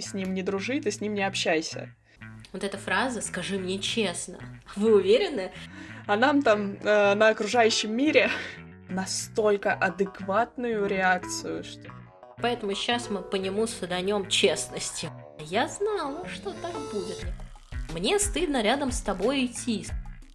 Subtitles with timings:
[0.00, 1.94] ты с ним не дружи, ты с ним не общайся.
[2.52, 4.38] Вот эта фраза «скажи мне честно».
[4.74, 5.52] Вы уверены?
[6.06, 8.30] А нам там э, на окружающем мире
[8.88, 11.92] настолько адекватную реакцию, что...
[12.38, 15.10] Поэтому сейчас мы по нему саданем честностью.
[15.38, 17.26] Я знала, что так будет.
[17.92, 19.86] Мне стыдно рядом с тобой идти.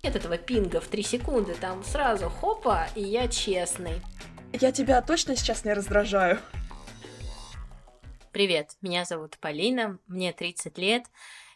[0.03, 3.99] Нет этого пинга в три секунды, там сразу хопа, и я честный.
[4.53, 6.39] Я тебя точно сейчас не раздражаю?
[8.35, 11.05] Привет, меня зовут Полина, мне 30 лет,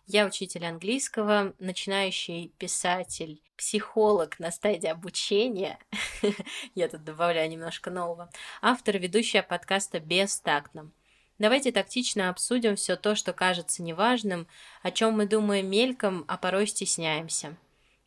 [0.07, 5.77] я учитель английского, начинающий писатель, психолог на стадии обучения.
[6.75, 8.29] Я тут добавляю немножко нового.
[8.61, 10.89] Автор и ведущая подкаста «Бестактно».
[11.37, 14.47] Давайте тактично обсудим все то, что кажется неважным,
[14.81, 17.57] о чем мы думаем мельком, а порой стесняемся.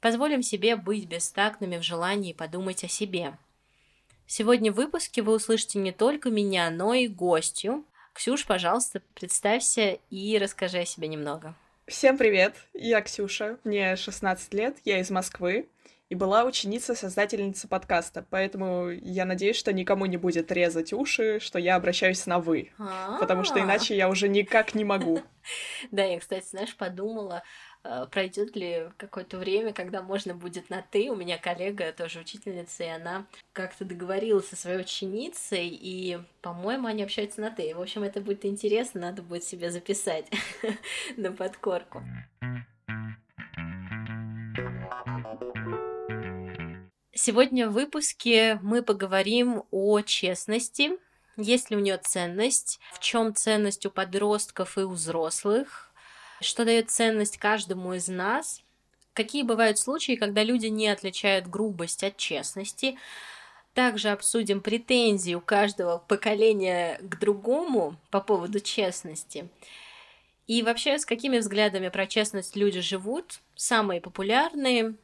[0.01, 3.37] Позволим себе быть бестактными в желании подумать о себе.
[4.27, 7.85] Сегодня в выпуске вы услышите не только меня, но и гостью.
[8.13, 11.55] Ксюш, пожалуйста, представься и расскажи о себе немного.
[11.87, 15.69] Всем привет, я Ксюша, мне 16 лет, я из Москвы
[16.11, 21.59] и была ученица создательницы подкаста, поэтому я надеюсь, что никому не будет резать уши, что
[21.59, 22.71] я обращаюсь на «вы»,
[23.19, 25.23] потому что иначе я уже никак не могу.
[25.91, 27.43] Да, я, кстати, знаешь, подумала,
[28.11, 31.11] пройдет ли какое-то время, когда можно будет на ты.
[31.11, 37.03] У меня коллега тоже учительница, и она как-то договорилась со своей ученицей, и, по-моему, они
[37.03, 37.75] общаются на ты.
[37.75, 40.27] В общем, это будет интересно, надо будет себе записать
[41.17, 42.03] на подкорку.
[47.15, 50.93] Сегодня в выпуске мы поговорим о честности,
[51.37, 55.92] есть ли у нее ценность, в чем ценность у подростков и у взрослых,
[56.45, 58.63] что дает ценность каждому из нас,
[59.15, 62.99] какие бывают случаи, когда люди не отличают грубость от честности.
[63.75, 69.49] Также обсудим претензии у каждого поколения к другому по поводу честности.
[70.47, 74.95] И вообще, с какими взглядами про честность люди живут, самые популярные,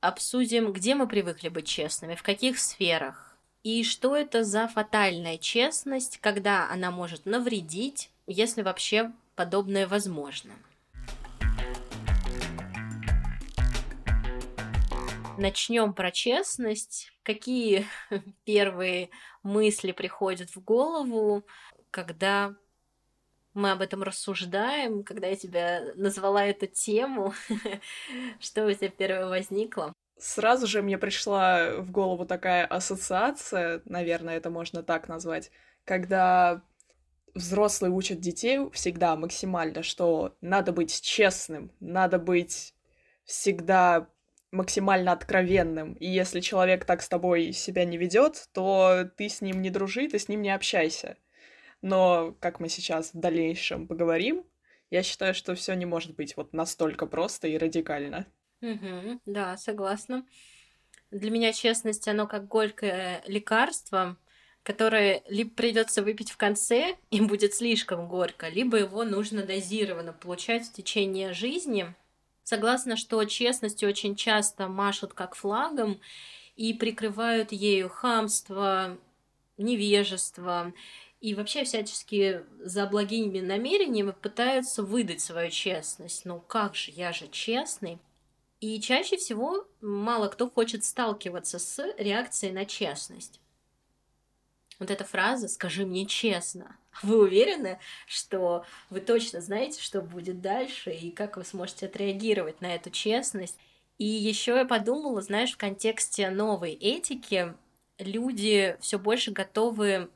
[0.00, 6.18] обсудим, где мы привыкли быть честными, в каких сферах, и что это за фатальная честность,
[6.20, 10.52] когда она может навредить, если вообще подобное возможно.
[15.38, 17.12] Начнем про честность.
[17.22, 17.86] Какие
[18.44, 19.10] первые
[19.42, 21.44] мысли приходят в голову,
[21.90, 22.54] когда
[23.52, 27.34] мы об этом рассуждаем, когда я тебя назвала эту тему?
[28.40, 29.92] Что у тебя первое возникло?
[30.18, 35.50] Сразу же мне пришла в голову такая ассоциация, наверное, это можно так назвать,
[35.84, 36.62] когда
[37.34, 42.74] взрослые учат детей всегда максимально, что надо быть честным, надо быть
[43.24, 44.08] всегда
[44.54, 45.94] максимально откровенным.
[45.94, 50.08] И если человек так с тобой себя не ведет, то ты с ним не дружи,
[50.08, 51.16] ты с ним не общайся.
[51.82, 54.44] Но, как мы сейчас в дальнейшем поговорим,
[54.90, 58.26] я считаю, что все не может быть вот настолько просто и радикально.
[58.62, 60.24] Угу, да, согласна.
[61.10, 64.16] Для меня честность, оно как горькое лекарство,
[64.62, 70.66] которое либо придется выпить в конце, и будет слишком горько, либо его нужно дозированно получать
[70.66, 71.94] в течение жизни,
[72.44, 75.98] Согласна, что честностью очень часто машут как флагом
[76.56, 78.98] и прикрывают ею хамство,
[79.56, 80.72] невежество
[81.20, 86.26] и вообще всячески за благими намерениями пытаются выдать свою честность.
[86.26, 87.98] Ну как же, я же честный.
[88.60, 93.40] И чаще всего мало кто хочет сталкиваться с реакцией на честность.
[94.78, 100.92] Вот эта фраза «скажи мне честно», вы уверены, что вы точно знаете, что будет дальше
[100.92, 103.58] и как вы сможете отреагировать на эту честность?
[103.98, 107.54] И еще я подумала, знаешь, в контексте новой этики
[107.98, 110.10] люди все больше готовы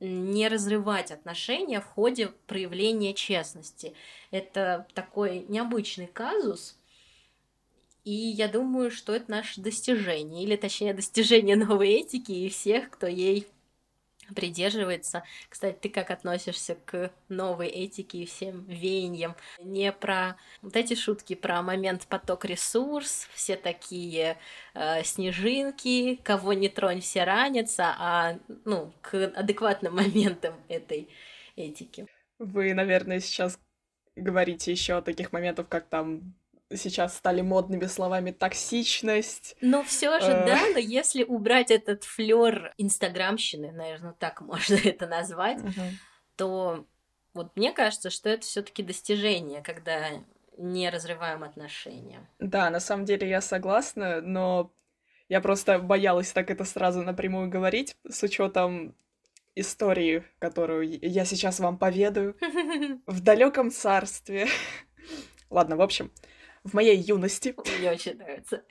[0.00, 3.94] не разрывать отношения в ходе проявления честности.
[4.30, 6.78] Это такой необычный казус,
[8.04, 13.06] и я думаю, что это наше достижение, или точнее достижение новой этики и всех, кто
[13.06, 13.46] ей
[14.34, 15.22] придерживается.
[15.48, 19.34] Кстати, ты как относишься к новой этике и всем веяниям?
[19.62, 24.36] Не про вот эти шутки про момент поток ресурс, все такие
[24.74, 31.08] э, снежинки, кого не тронь, все ранятся, а ну, к адекватным моментам этой
[31.56, 32.06] этики.
[32.38, 33.58] Вы, наверное, сейчас
[34.14, 36.34] говорите еще о таких моментах, как там
[36.74, 39.56] сейчас стали модными словами токсичность.
[39.60, 40.72] Но все же, да, э.
[40.74, 45.60] но если убрать этот флер инстаграмщины, наверное, так можно это назвать,
[46.36, 46.86] то
[47.34, 50.10] вот мне кажется, что это все-таки достижение, когда
[50.56, 52.28] не разрываем отношения.
[52.38, 54.72] Да, на самом деле я согласна, но
[55.28, 58.94] я просто боялась так это сразу напрямую говорить, с учетом
[59.54, 62.36] истории, которую я сейчас вам поведаю.
[63.06, 64.48] В далеком царстве.
[65.50, 66.10] Ладно, в общем,
[66.64, 67.54] в моей юности.
[67.78, 68.62] Мне очень нравится.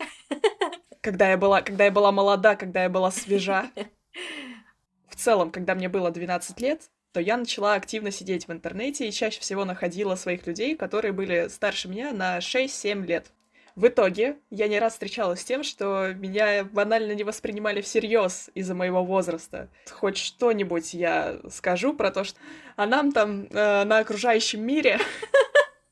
[1.01, 3.71] Когда я была, когда я была молода, когда я была свежа.
[5.09, 9.11] В целом, когда мне было 12 лет, то я начала активно сидеть в интернете и
[9.11, 13.31] чаще всего находила своих людей, которые были старше меня на 6-7 лет.
[13.75, 18.75] В итоге я не раз встречалась с тем, что меня банально не воспринимали всерьез из-за
[18.75, 19.69] моего возраста.
[19.91, 22.39] Хоть что-нибудь я скажу про то, что...
[22.75, 24.99] А нам там э, на окружающем мире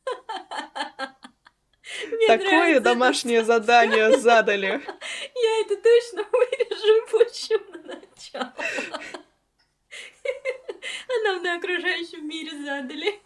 [2.27, 4.81] такое домашнее задание задали.
[5.35, 8.53] Я это точно вырежу и пущу на начало.
[11.07, 13.19] А нам на окружающем мире задали.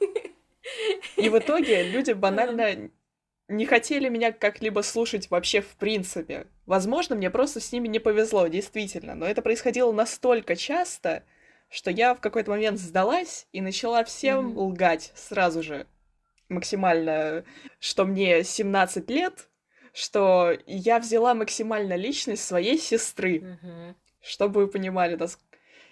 [1.17, 2.91] И в итоге люди банально
[3.47, 6.47] не хотели меня как-либо слушать вообще в принципе.
[6.65, 11.23] Возможно, мне просто с ними не повезло, действительно, но это происходило настолько часто,
[11.69, 14.59] что я в какой-то момент сдалась и начала всем mm-hmm.
[14.59, 15.87] лгать сразу же.
[16.49, 17.45] Максимально,
[17.79, 19.47] что мне 17 лет,
[19.93, 23.37] что я взяла максимально личность своей сестры.
[23.37, 23.95] Mm-hmm.
[24.21, 25.49] Чтобы вы понимали, насколько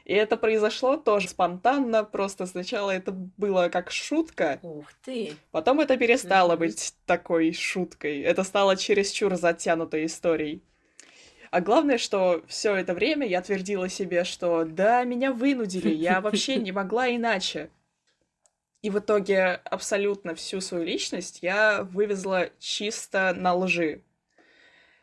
[0.07, 4.57] и это произошло тоже спонтанно, просто сначала это было как шутка.
[4.61, 5.33] Ух ты!
[5.51, 6.57] Потом это перестало mm-hmm.
[6.57, 8.21] быть такой шуткой.
[8.21, 10.63] Это стало чересчур затянутой историей.
[11.51, 16.55] А главное, что все это время я твердила себе, что да, меня вынудили, я вообще
[16.57, 17.69] не могла иначе.
[18.87, 24.01] И в итоге абсолютно всю свою личность я вывезла чисто на лжи.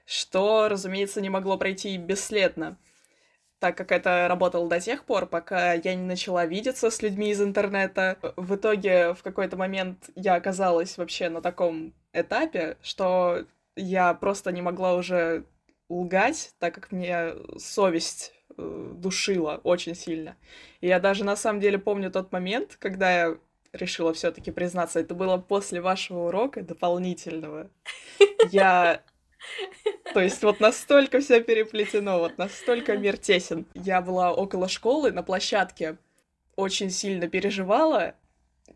[0.07, 2.79] Что, разумеется, не могло пройти бесследно
[3.59, 7.41] так как это работало до тех пор, пока я не начала видеться с людьми из
[7.41, 8.19] интернета.
[8.37, 14.61] В итоге в какой-то момент я оказалась вообще на таком этапе, что я просто не
[14.61, 15.45] могла уже
[15.89, 20.37] лгать, так как мне совесть э, душила очень сильно.
[20.83, 23.39] И я даже на самом деле помню тот момент, когда я
[23.75, 27.71] решила все-таки признаться, это было после вашего урока дополнительного.
[28.50, 29.03] Я
[30.12, 33.67] то есть вот настолько все переплетено, вот настолько мир тесен.
[33.75, 35.99] Я была около школы на площадке,
[36.56, 38.15] очень сильно переживала.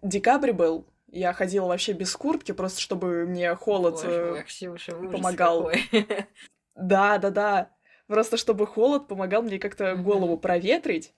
[0.02, 5.70] Декабрь был, я ходила вообще без куртки, просто чтобы мне холод Боже мой, Ксюша, помогал.
[6.74, 7.70] Да, да, да.
[8.06, 11.12] Просто чтобы холод помогал мне как-то голову проветрить.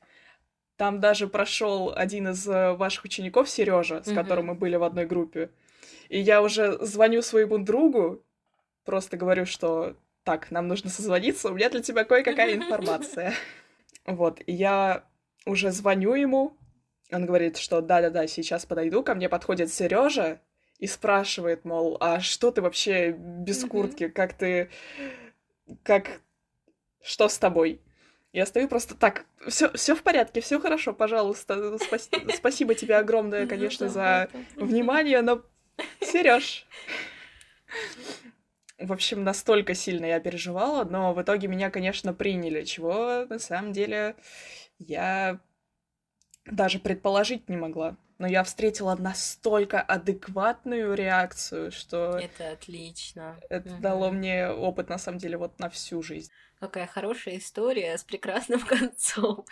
[0.81, 5.05] Там даже прошел один из э, ваших учеников, Сережа, с которым мы были в одной
[5.05, 5.51] группе.
[6.09, 8.25] И я уже звоню своему другу,
[8.87, 9.95] просто говорю, что
[10.25, 13.35] так, нам нужно созвониться, у меня для тебя кое-какая информация.
[14.07, 15.05] Вот, и я
[15.45, 16.57] уже звоню ему,
[17.13, 20.41] он говорит, что да-да-да, сейчас подойду, ко мне подходит Сережа
[20.79, 24.71] и спрашивает, мол, а что ты вообще без куртки, как ты,
[25.83, 26.23] как,
[27.03, 27.83] что с тобой?
[28.33, 33.47] Я стою просто так, все, все в порядке, все хорошо, пожалуйста, спа- спасибо тебе огромное,
[33.47, 35.43] конечно, за внимание, но
[36.01, 36.67] Сереж,
[38.79, 43.73] в общем, настолько сильно я переживала, но в итоге меня, конечно, приняли, чего на самом
[43.73, 44.15] деле
[44.79, 45.41] я
[46.47, 47.97] даже предположить не могла.
[48.19, 52.19] Но я встретила настолько адекватную реакцию, что...
[52.19, 53.41] Это отлично.
[53.49, 53.81] Это угу.
[53.81, 56.31] дало мне опыт, на самом деле, вот на всю жизнь.
[56.61, 59.47] Какая хорошая история с прекрасным концом.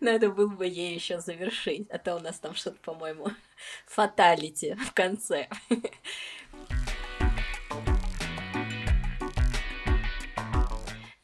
[0.00, 3.28] Надо было бы ей еще завершить, а то у нас там что-то, по-моему,
[3.86, 5.48] фаталити в конце.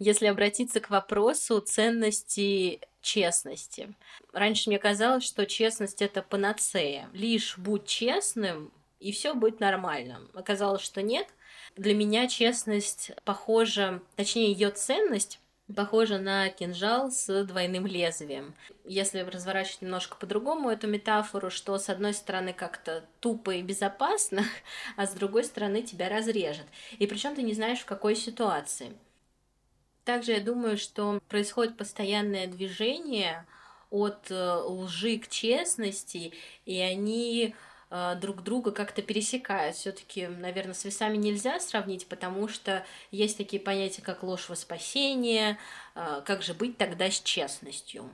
[0.02, 3.94] если обратиться к вопросу ценности честности.
[4.32, 7.10] Раньше мне казалось, что честность это панацея.
[7.12, 10.22] Лишь будь честным, и все будет нормально.
[10.32, 11.28] Оказалось, что нет.
[11.76, 15.40] Для меня честность похожа, точнее, ее ценность
[15.74, 18.54] похожа на кинжал с двойным лезвием.
[18.84, 24.44] Если разворачивать немножко по-другому эту метафору, что с одной стороны как-то тупо и безопасно,
[24.96, 26.66] а с другой стороны тебя разрежет.
[26.98, 28.92] И причем ты не знаешь, в какой ситуации.
[30.04, 33.46] Также я думаю, что происходит постоянное движение
[33.90, 36.32] от э, лжи к честности,
[36.64, 37.54] и они
[38.20, 39.76] друг друга как-то пересекают.
[39.76, 45.58] Все-таки, наверное, с весами нельзя сравнить, потому что есть такие понятия, как ложь во спасение,
[45.94, 48.08] э, как же быть тогда с честностью.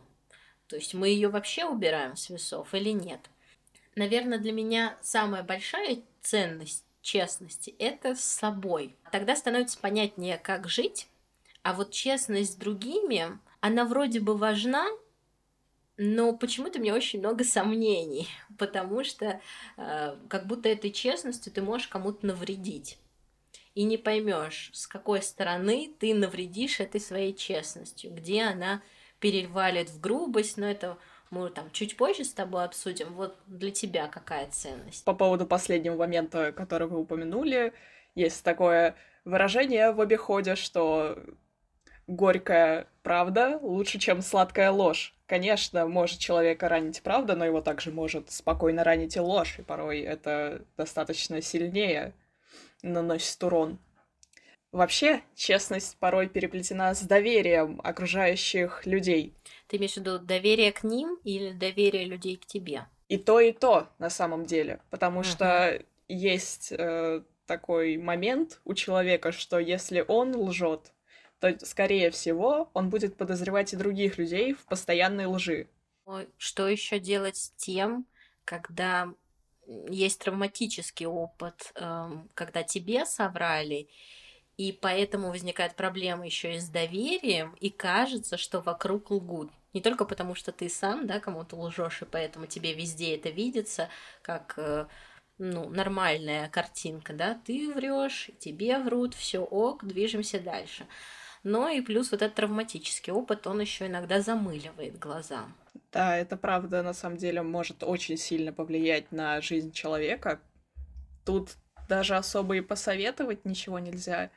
[0.67, 3.21] То есть мы ее вообще убираем с весов или нет?
[3.95, 8.97] Наверное, для меня самая большая ценность честности– это с собой.
[9.13, 11.07] Тогда становится понятнее, как жить,
[11.63, 14.87] а вот честность с другими, она вроде бы важна,
[15.99, 19.41] но почему-то мне очень много сомнений, потому что
[19.77, 22.99] э, как будто этой честностью ты можешь кому-то навредить.
[23.75, 28.83] И не поймешь, с какой стороны ты навредишь этой своей честностью, где она
[29.21, 30.97] переваливает в грубость, но это
[31.31, 33.13] мы там чуть позже с тобой обсудим.
[33.15, 35.05] Вот для тебя какая ценность?
[35.05, 37.75] По поводу последнего момента, который вы упомянули,
[38.15, 41.19] есть такое выражение в обиходе, что
[42.07, 45.15] горькая правда лучше, чем сладкая ложь.
[45.27, 50.01] Конечно, может человека ранить правда, но его также может спокойно ранить и ложь, и порой
[50.01, 52.13] это достаточно сильнее
[52.83, 53.79] наносит урон.
[54.73, 59.33] Вообще, честность порой переплетена с доверием окружающих людей.
[59.69, 62.87] Ты имеешь в виду доверие к ним или доверие людей к тебе?
[63.09, 64.81] И то, и то на самом деле.
[64.91, 65.25] Потому uh-huh.
[65.25, 70.93] что есть э, такой момент у человека, что если он лжет,
[71.41, 75.69] то, скорее всего, он будет подозревать и других людей в постоянной лжи.
[76.39, 78.07] Что еще делать с тем,
[78.45, 79.09] когда
[79.89, 83.89] есть травматический опыт, эм, когда тебе соврали,
[84.57, 89.51] и поэтому возникает проблема еще и с доверием, и кажется, что вокруг лгут.
[89.75, 93.91] Не только потому, что ты сам, да, кому-то лжешь, и поэтому тебе везде это видится,
[94.23, 94.87] как э,
[95.37, 100.87] ну, нормальная картинка, да, ты врешь, тебе врут, все ок, движемся дальше.
[101.47, 105.45] Но и плюс вот этот травматический опыт, он еще иногда замыливает глаза.
[105.93, 110.41] Да, это правда, на самом деле, может очень сильно повлиять на жизнь человека.
[111.25, 111.55] Тут
[111.89, 114.31] даже особо и посоветовать ничего нельзя,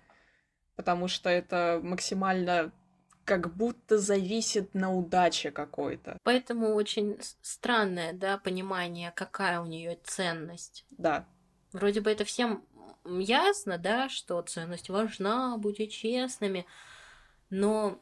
[0.76, 2.72] потому что это максимально
[3.26, 6.16] как будто зависит на удаче какой-то.
[6.22, 10.86] Поэтому очень странное, да, понимание, какая у нее ценность.
[10.92, 11.26] Да.
[11.74, 12.64] Вроде бы это всем
[13.04, 16.68] ясно, да, что ценность важна, будьте честными,
[17.50, 18.00] но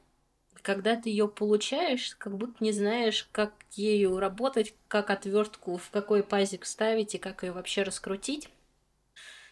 [0.62, 6.24] когда ты ее получаешь, как будто не знаешь, как ею работать, как отвертку в какой
[6.24, 8.50] пазик ставить и как ее вообще раскрутить.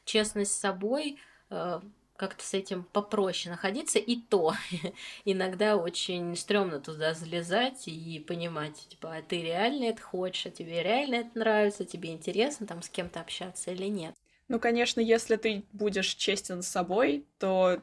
[0.03, 1.17] Честность с собой,
[1.49, 1.79] э,
[2.15, 4.53] как-то с этим попроще находиться, и то
[5.25, 10.83] иногда очень стрёмно туда залезать и понимать, типа, а ты реально это хочешь, а тебе
[10.83, 14.15] реально это нравится, тебе интересно там с кем-то общаться или нет.
[14.47, 17.81] Ну, конечно, если ты будешь честен с собой, то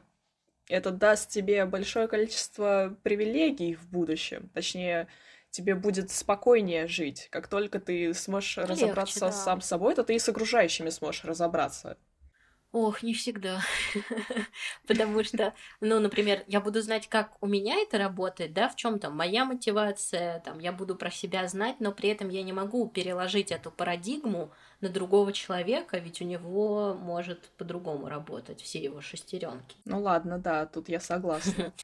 [0.67, 4.49] это даст тебе большое количество привилегий в будущем.
[4.53, 5.07] Точнее,
[5.49, 7.27] тебе будет спокойнее жить.
[7.31, 9.31] Как только ты сможешь Легче, разобраться да.
[9.31, 11.97] сам с собой, то ты и с окружающими сможешь разобраться.
[12.73, 13.61] Ох, не всегда.
[14.87, 18.97] Потому что, ну, например, я буду знать, как у меня это работает, да, в чем
[18.97, 22.89] там моя мотивация, там, я буду про себя знать, но при этом я не могу
[22.89, 24.51] переложить эту парадигму
[24.83, 29.77] на другого человека, ведь у него может по-другому работать все его шестеренки.
[29.85, 31.71] Ну ладно, да, тут я согласна.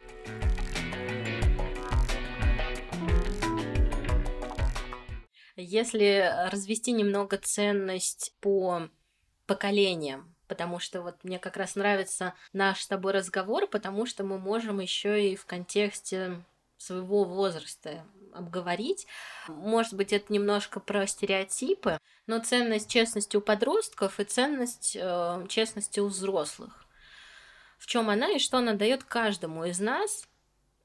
[5.55, 8.89] Если развести немного ценность по
[9.45, 14.39] поколениям, потому что вот мне как раз нравится наш с тобой разговор, потому что мы
[14.39, 16.43] можем еще и в контексте
[16.77, 19.07] своего возраста обговорить.
[19.47, 25.99] Может быть, это немножко про стереотипы, но ценность честности у подростков и ценность э, честности
[25.99, 26.85] у взрослых.
[27.77, 30.27] В чем она и что она дает каждому из нас,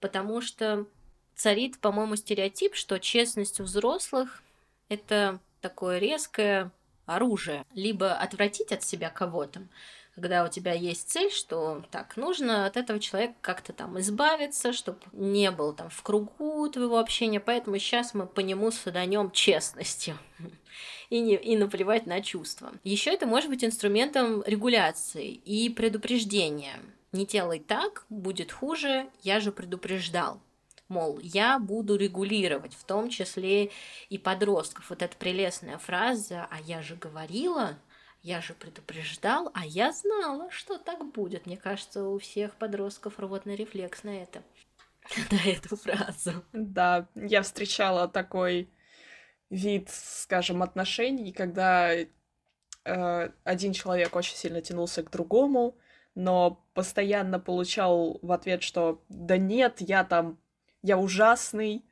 [0.00, 0.86] потому что
[1.34, 4.42] царит, по-моему, стереотип, что честность у взрослых
[4.88, 6.70] это такое резкое
[7.06, 9.66] оружие, либо отвратить от себя кого-то,
[10.14, 14.98] когда у тебя есть цель, что так, нужно от этого человека как-то там избавиться, чтобы
[15.12, 20.16] не был там в кругу твоего общения, поэтому сейчас мы по нему саданем честностью
[21.10, 22.72] и, не, и наплевать на чувства.
[22.84, 26.78] Еще это может быть инструментом регуляции и предупреждения.
[27.12, 30.40] Не делай так, будет хуже, я же предупреждал.
[30.88, 33.70] Мол, я буду регулировать, в том числе
[34.10, 34.90] и подростков.
[34.90, 37.78] Вот эта прелестная фраза «а я же говорила»,
[38.24, 41.44] я же предупреждал, а я знала, что так будет.
[41.44, 44.42] Мне кажется, у всех подростков рвотный рефлекс на это.
[45.30, 46.42] На эту фразу.
[46.54, 48.70] Да, я встречала такой
[49.50, 52.08] вид, скажем, отношений, когда э,
[53.44, 55.76] один человек очень сильно тянулся к другому,
[56.14, 60.38] но постоянно получал в ответ, что да нет, я там,
[60.80, 61.84] я ужасный,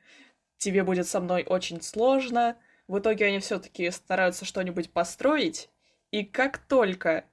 [0.57, 2.57] тебе будет со мной очень сложно.
[2.87, 5.69] В итоге они все-таки стараются что-нибудь построить,
[6.13, 7.25] и как только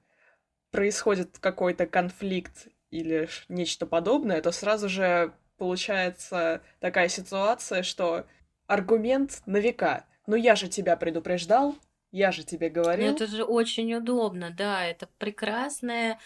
[0.71, 8.25] происходит какой-то конфликт или нечто подобное, то сразу же получается такая ситуация, что
[8.65, 10.07] аргумент на века.
[10.25, 11.75] Ну я же тебя предупреждал,
[12.11, 13.13] я же тебе говорил.
[13.13, 16.17] Это же очень удобно, да, это прекрасная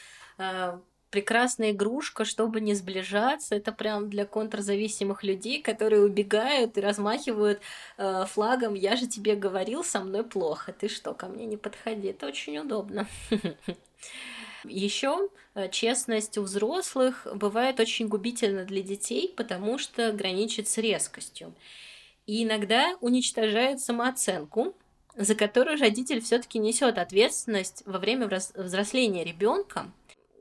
[1.15, 3.55] прекрасная игрушка, чтобы не сближаться.
[3.55, 7.61] Это прям для контрзависимых людей, которые убегают и размахивают
[7.97, 12.09] э, флагом «Я же тебе говорил, со мной плохо, ты что, ко мне не подходи».
[12.09, 13.07] Это очень удобно.
[14.65, 21.53] Еще э, честность у взрослых бывает очень губительна для детей, потому что граничит с резкостью.
[22.25, 24.75] И иногда уничтожает самооценку,
[25.15, 29.89] за которую родитель все-таки несет ответственность во время взросления ребенка.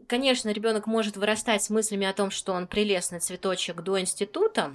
[0.07, 4.75] Конечно, ребенок может вырастать с мыслями о том, что он прелестный цветочек до института,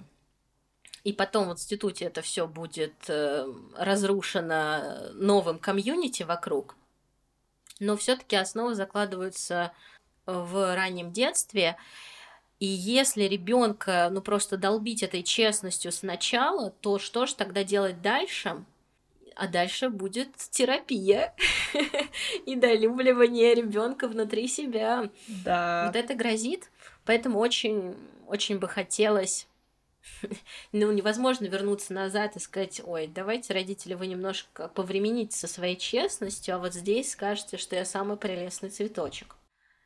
[1.03, 6.75] и потом в институте это все будет э, разрушено новым комьюнити вокруг.
[7.79, 9.71] Но все-таки основы закладываются
[10.25, 11.77] в раннем детстве.
[12.59, 18.63] И если ребенка ну просто долбить этой честностью сначала, то что же тогда делать дальше?
[19.39, 21.33] А дальше будет терапия
[22.45, 25.09] и долюбливание ребенка внутри себя.
[25.45, 25.85] Да.
[25.87, 26.69] Вот это грозит.
[27.05, 27.95] Поэтому очень,
[28.27, 29.47] очень бы хотелось
[30.73, 36.55] ну, невозможно вернуться назад и сказать, ой, давайте, родители, вы немножко повремените со своей честностью,
[36.55, 39.37] а вот здесь скажете, что я самый прелестный цветочек.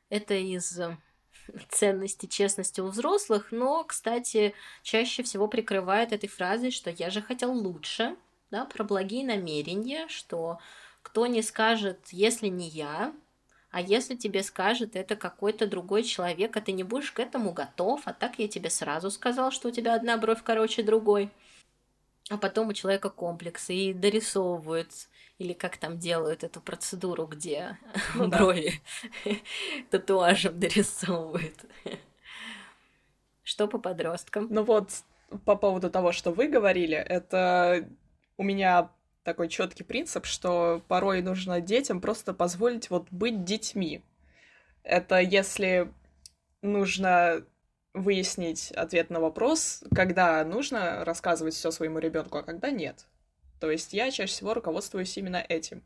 [0.10, 0.98] Это из э,
[1.70, 7.52] ценности честности у взрослых, но, кстати, чаще всего прикрывает этой фразой, что я же хотел
[7.52, 8.16] лучше,
[8.54, 10.60] да, про благие намерения, что
[11.02, 13.12] кто не скажет, если не я,
[13.72, 18.02] а если тебе скажет это какой-то другой человек, а ты не будешь к этому готов,
[18.06, 21.32] а так я тебе сразу сказал, что у тебя одна бровь короче другой.
[22.30, 24.92] А потом у человека комплексы и дорисовывают,
[25.40, 27.80] или как там делают эту процедуру, где
[28.14, 28.84] ну, брови
[29.90, 31.66] татуажем дорисовывают.
[33.44, 34.48] Что по подросткам?
[34.52, 34.92] Ну вот,
[35.44, 37.90] по поводу того, что вы говорили, это
[38.38, 38.90] у меня
[39.24, 44.04] такой четкий принцип, что порой нужно детям просто позволить вот быть детьми.
[44.84, 45.92] Это если
[46.62, 47.46] нужно
[47.94, 53.06] выяснить ответ на вопрос, когда нужно рассказывать все своему ребенку, а когда нет.
[53.60, 55.84] То есть я чаще всего руководствуюсь именно этим.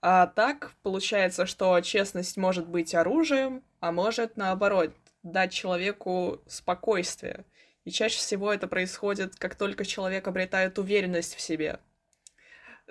[0.00, 7.44] А так получается, что честность может быть оружием, а может наоборот дать человеку спокойствие.
[7.84, 11.78] И чаще всего это происходит, как только человек обретает уверенность в себе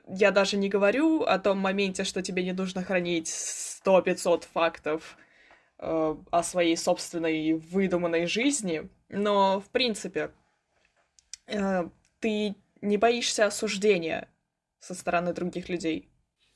[0.08, 5.18] я даже не говорю о том моменте, что тебе не нужно хранить 100-500 фактов
[5.80, 10.32] э, о своей собственной выдуманной жизни, но, в принципе,
[11.48, 14.30] э, ты не боишься осуждения
[14.80, 16.10] со стороны других людей.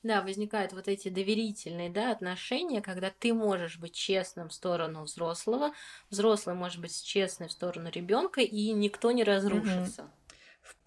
[0.03, 5.73] Да, возникают вот эти доверительные да, отношения, когда ты можешь быть честным в сторону взрослого,
[6.09, 10.09] взрослый может быть честным в сторону ребенка, и никто не разрушится.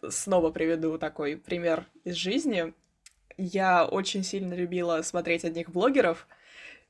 [0.09, 2.75] Снова приведу такой пример из жизни.
[3.37, 6.27] Я очень сильно любила смотреть одних блогеров.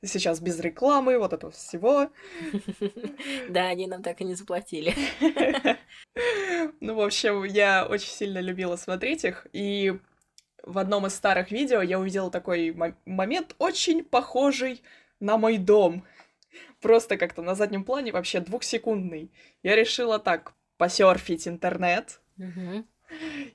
[0.03, 2.09] Сейчас без рекламы, вот этого всего.
[3.49, 4.93] Да, они нам так и не заплатили.
[6.79, 9.99] Ну, в общем, я очень сильно любила смотреть их, и
[10.65, 12.75] в одном из старых видео я увидела такой
[13.05, 14.81] момент, очень похожий
[15.19, 16.05] на мой дом.
[16.81, 19.31] Просто как-то на заднем плане, вообще двухсекундный.
[19.63, 22.19] Я решила так, посерфить интернет,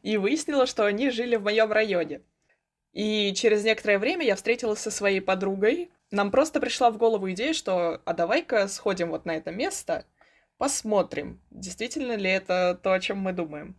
[0.03, 2.23] и выяснила, что они жили в моем районе.
[2.93, 5.91] И через некоторое время я встретилась со своей подругой.
[6.11, 10.07] Нам просто пришла в голову идея, что а давай-ка сходим вот на это место,
[10.59, 13.77] посмотрим, действительно ли это то, о чем мы думаем.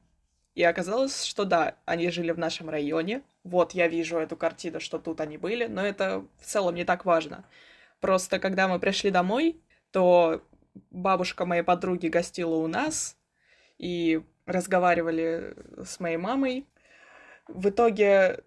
[0.55, 3.21] И оказалось, что да, они жили в нашем районе.
[3.43, 7.05] Вот я вижу эту картину, что тут они были, но это в целом не так
[7.05, 7.45] важно.
[7.99, 9.61] Просто когда мы пришли домой,
[9.91, 10.41] то
[10.89, 13.17] бабушка моей подруги гостила у нас,
[13.81, 16.67] и разговаривали с моей мамой.
[17.47, 18.43] В итоге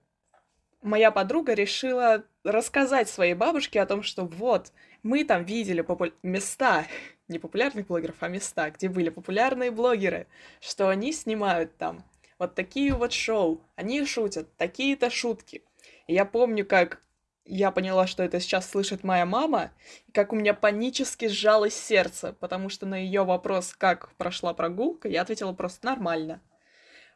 [0.80, 6.06] моя подруга решила рассказать своей бабушке о том, что вот, мы там видели попу...
[6.22, 6.86] места,
[7.28, 10.26] не популярных блогеров, а места, где были популярные блогеры,
[10.60, 12.04] что они снимают там
[12.38, 15.62] вот такие вот шоу, они шутят такие-то шутки.
[16.06, 17.00] И я помню, как
[17.44, 19.70] я поняла, что это сейчас слышит моя мама,
[20.06, 25.08] и как у меня панически сжалось сердце, потому что на ее вопрос, как прошла прогулка,
[25.08, 26.40] я ответила просто нормально.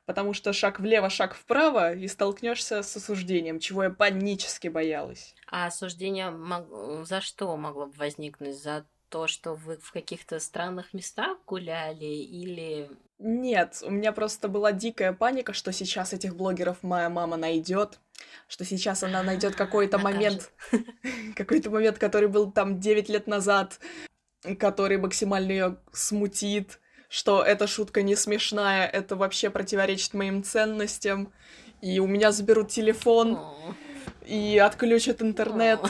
[0.05, 5.35] Потому что шаг влево, шаг вправо, и столкнешься с осуждением, чего я панически боялась.
[5.47, 7.07] А осуждение мог...
[7.07, 8.57] за что могло бы возникнуть?
[8.57, 12.91] За то, что вы в каких-то странных местах гуляли или...
[13.19, 17.99] Нет, у меня просто была дикая паника, что сейчас этих блогеров моя мама найдет,
[18.47, 20.53] что сейчас она найдет какой-то момент,
[21.37, 23.81] какой-то момент, который был там 9 лет назад,
[24.59, 31.33] который максимально ее смутит, что эта шутка не смешная, это вообще противоречит моим ценностям,
[31.81, 33.41] и у меня заберут телефон
[34.27, 35.81] и отключат интернет.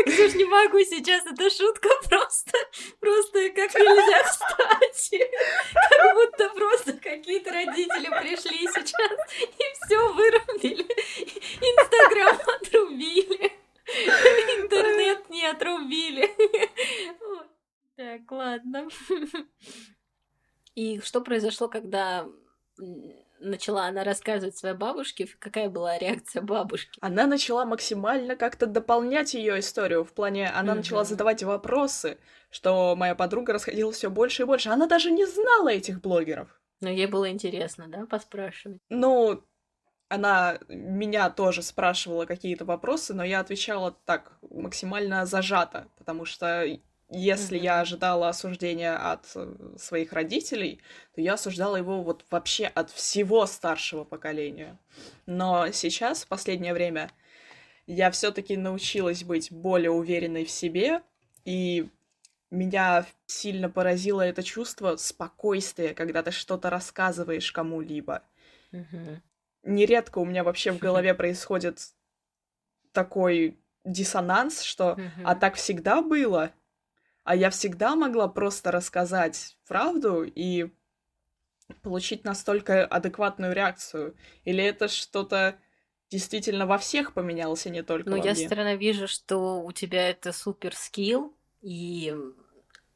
[0.06, 2.52] Ксюш, не могу сейчас, это шутка просто,
[3.00, 5.26] просто как нельзя кстати.
[5.74, 10.86] Как будто просто какие-то родители пришли сейчас и все вырубили.
[11.60, 13.52] Инстаграм отрубили.
[14.60, 16.30] Интернет не отрубили.
[17.96, 18.88] Так, ладно.
[20.74, 22.26] И что произошло, когда
[23.40, 26.98] начала она рассказывать своей бабушке, какая была реакция бабушки?
[27.00, 30.04] Она начала максимально как-то дополнять ее историю.
[30.04, 30.76] В плане, она mm-hmm.
[30.76, 32.18] начала задавать вопросы,
[32.50, 34.70] что моя подруга расходила все больше и больше.
[34.70, 36.48] Она даже не знала этих блогеров.
[36.80, 38.80] Но ей было интересно, да, поспрашивать?
[38.88, 39.42] Ну,
[40.08, 46.66] она меня тоже спрашивала какие-то вопросы, но я отвечала так максимально зажато, потому что
[47.10, 47.64] если mm-hmm.
[47.64, 50.80] я ожидала осуждения от э, своих родителей,
[51.14, 54.78] то я осуждала его вот вообще от всего старшего поколения.
[55.26, 57.10] Но сейчас, в последнее время,
[57.86, 61.02] я все-таки научилась быть более уверенной в себе,
[61.44, 61.88] и
[62.50, 68.22] меня сильно поразило это чувство спокойствия, когда ты что-то рассказываешь кому-либо.
[68.70, 69.20] Mm-hmm.
[69.64, 71.80] Нередко у меня вообще в голове происходит
[72.92, 75.22] такой диссонанс, что mm-hmm.
[75.24, 76.52] а так всегда было,
[77.30, 80.72] а я всегда могла просто рассказать правду и
[81.80, 84.16] получить настолько адекватную реакцию?
[84.42, 85.56] Или это что-то
[86.10, 88.46] действительно во всех поменялось, а не только ну, я мне?
[88.46, 92.12] стороны вижу, что у тебя это супер скилл, и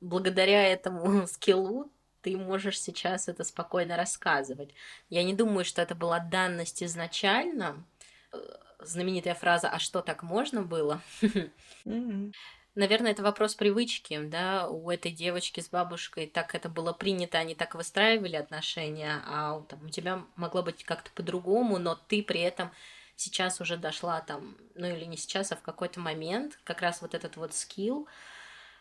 [0.00, 4.74] благодаря этому скиллу ты можешь сейчас это спокойно рассказывать.
[5.10, 7.86] Я не думаю, что это была данность изначально.
[8.32, 8.38] Э,
[8.80, 12.32] знаменитая фраза «А что, так можно было?» mm-hmm.
[12.74, 17.54] Наверное, это вопрос привычки, да, у этой девочки с бабушкой так это было принято, они
[17.54, 22.72] так выстраивали отношения, а там, у тебя могло быть как-то по-другому, но ты при этом
[23.14, 27.14] сейчас уже дошла там, ну или не сейчас, а в какой-то момент, как раз вот
[27.14, 28.08] этот вот скилл,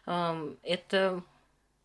[0.08, 1.24] эм, это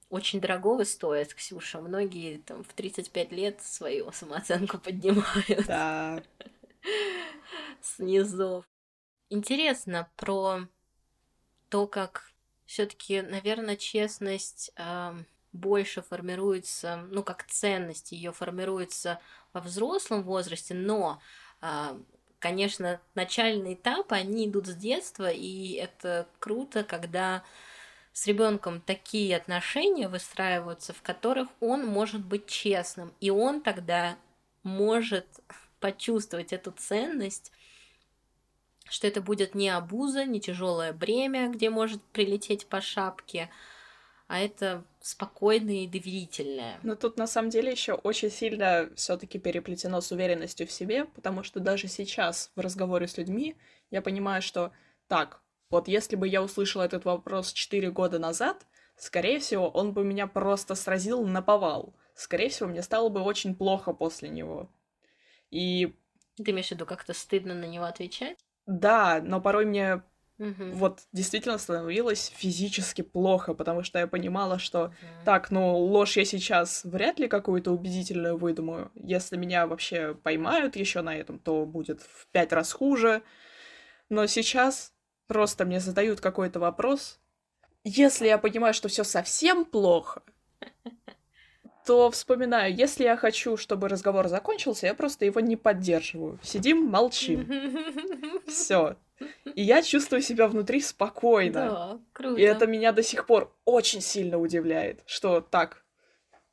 [0.09, 1.81] очень дорогого стоит, Ксюша.
[1.81, 5.67] Многие там в 35 лет свою самооценку поднимают.
[5.67, 6.23] Да.
[7.83, 8.65] С низов.
[9.29, 10.67] Интересно про
[11.69, 12.33] то, как
[12.67, 15.15] все-таки, наверное, честность э,
[15.53, 19.21] больше формируется, ну, как ценность ее формируется
[19.53, 21.21] во взрослом возрасте, но,
[21.63, 21.99] э,
[22.39, 27.43] конечно, начальные этапы, они идут с детства, и это круто, когда
[28.13, 34.17] с ребенком такие отношения выстраиваются, в которых он может быть честным, и он тогда
[34.63, 35.27] может
[35.81, 37.53] почувствовать эту ценность
[38.91, 43.51] что это будет не обуза, не тяжелое бремя, где может прилететь по шапке,
[44.27, 46.79] а это спокойное и доверительное.
[46.83, 51.43] Но тут на самом деле еще очень сильно все-таки переплетено с уверенностью в себе, потому
[51.43, 53.57] что даже сейчас в разговоре с людьми
[53.91, 54.73] я понимаю, что
[55.07, 60.05] так, вот если бы я услышала этот вопрос 4 года назад, скорее всего, он бы
[60.05, 61.95] меня просто сразил на повал.
[62.15, 64.71] Скорее всего, мне стало бы очень плохо после него.
[65.51, 65.95] И...
[66.37, 68.39] Ты имеешь в виду, как-то стыдно на него отвечать?
[68.69, 70.03] Да, но порой мне
[70.39, 70.71] Угу.
[70.73, 74.95] вот действительно становилось физически плохо, потому что я понимала, что Угу.
[75.25, 78.93] так, ну, ложь я сейчас вряд ли какую-то убедительную выдумаю.
[78.95, 83.23] Если меня вообще поймают еще на этом, то будет в пять раз хуже.
[84.11, 84.93] Но сейчас
[85.27, 87.19] просто мне задают какой-то вопрос.
[87.83, 90.23] Если я понимаю, что все совсем плохо,
[91.89, 96.39] то вспоминаю, если я хочу, чтобы разговор закончился, я просто его не поддерживаю.
[96.43, 97.51] Сидим, молчим.
[98.47, 98.97] Все.
[99.55, 101.61] И я чувствую себя внутри спокойно.
[101.61, 102.39] Да, круто.
[102.39, 105.83] И это меня до сих пор очень сильно удивляет, что так,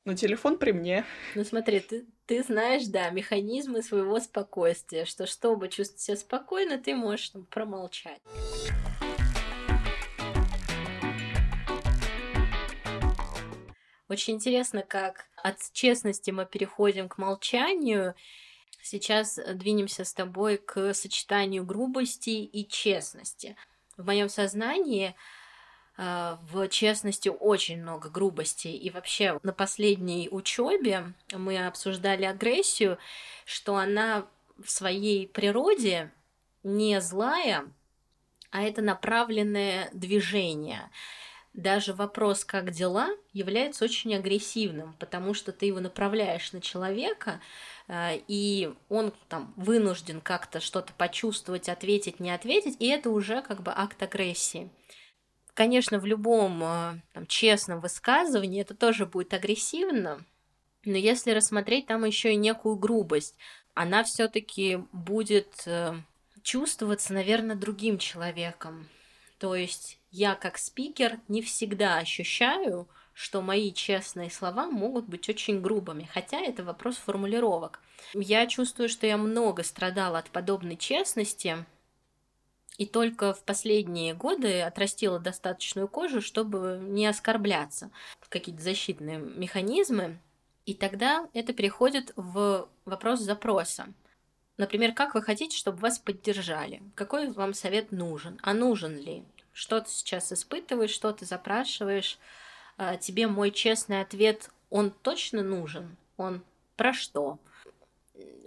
[0.06, 1.04] ну телефон при мне.
[1.36, 6.95] Ну смотри, ты, ты знаешь, да, механизмы своего спокойствия, что чтобы чувствовать себя спокойно, ты
[6.95, 8.21] можешь там, промолчать.
[14.08, 18.13] Очень интересно, как от честности мы переходим к молчанию.
[18.82, 23.56] Сейчас двинемся с тобой к сочетанию грубости и честности.
[23.98, 25.15] В моем сознании
[25.98, 28.68] э, в честности очень много грубости.
[28.68, 33.00] И вообще на последней учебе мы обсуждали агрессию,
[33.46, 34.28] что она
[34.63, 36.12] в своей природе
[36.62, 37.65] не злая,
[38.52, 40.91] а это направленное движение
[41.56, 47.39] даже вопрос «как дела» является очень агрессивным, потому что ты его направляешь на человека,
[47.88, 53.63] э, и он там вынужден как-то что-то почувствовать, ответить, не ответить, и это уже как
[53.63, 54.70] бы акт агрессии.
[55.54, 60.26] Конечно, в любом э, там, честном высказывании это тоже будет агрессивно,
[60.84, 63.36] но если рассмотреть там еще и некую грубость,
[63.74, 65.94] она все-таки будет э,
[66.44, 68.88] чувствоваться, наверное, другим человеком.
[69.38, 75.62] То есть я как спикер не всегда ощущаю, что мои честные слова могут быть очень
[75.62, 77.82] грубыми, хотя это вопрос формулировок.
[78.13, 81.65] Я чувствую, что я много страдала от подобной честности,
[82.78, 87.91] и только в последние годы отрастила достаточную кожу, чтобы не оскорбляться.
[88.30, 90.19] Какие-то защитные механизмы
[90.65, 93.93] И тогда это переходит в вопрос запроса.
[94.58, 96.82] Например, как вы хотите, чтобы вас поддержали?
[96.95, 98.39] Какой вам совет нужен?
[98.41, 99.23] А нужен ли?
[99.56, 102.20] Что ты сейчас испытываешь, что ты запрашиваешь?
[102.76, 105.96] А, тебе мой честный ответ, он точно нужен?
[106.18, 106.44] Он
[106.76, 107.39] про что?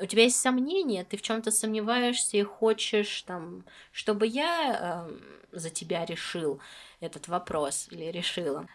[0.00, 5.18] у тебя есть сомнения, ты в чем-то сомневаешься и хочешь, там, чтобы я э,
[5.52, 6.60] за тебя решил
[7.00, 8.68] этот вопрос или решила.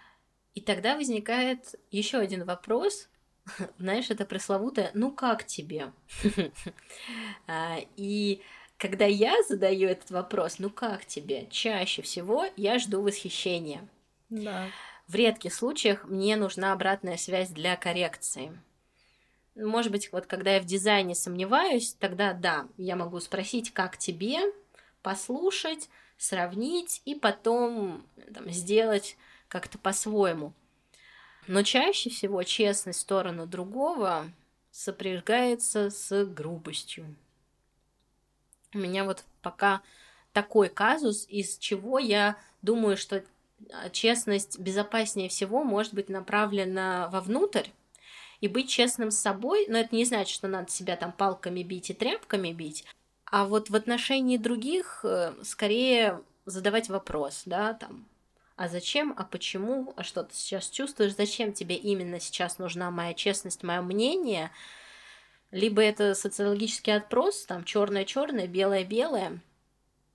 [0.54, 3.10] И тогда возникает еще один вопрос,
[3.78, 5.91] знаешь, это пресловутое «ну как тебе?».
[7.48, 8.41] А, и
[8.84, 13.88] когда я задаю этот вопрос «ну как тебе?», чаще всего я жду восхищения.
[14.30, 14.67] Да.
[15.08, 18.52] В редких случаях мне нужна обратная связь для коррекции.
[19.56, 24.39] Может быть, вот когда я в дизайне сомневаюсь, тогда да, я могу спросить, как тебе,
[25.02, 29.15] послушать, сравнить и потом там, сделать
[29.48, 30.52] как-то по-своему.
[31.48, 34.30] Но чаще всего честность в сторону другого
[34.72, 37.15] сопрягается с грубостью.
[38.73, 39.81] У меня вот пока
[40.31, 43.23] такой казус, из чего я думаю, что
[43.91, 47.67] честность безопаснее всего может быть направлена вовнутрь,
[48.43, 51.89] и быть честным с собой, но это не значит, что надо себя там палками бить
[51.89, 52.83] и тряпками бить,
[53.23, 58.05] а вот в отношении других э, скорее задавать вопрос, да, там,
[58.57, 63.13] а зачем, а почему, а что ты сейчас чувствуешь, зачем тебе именно сейчас нужна моя
[63.13, 64.51] честность, мое мнение,
[65.53, 69.39] либо это социологический отпрос, там черное-черное, белое-белое,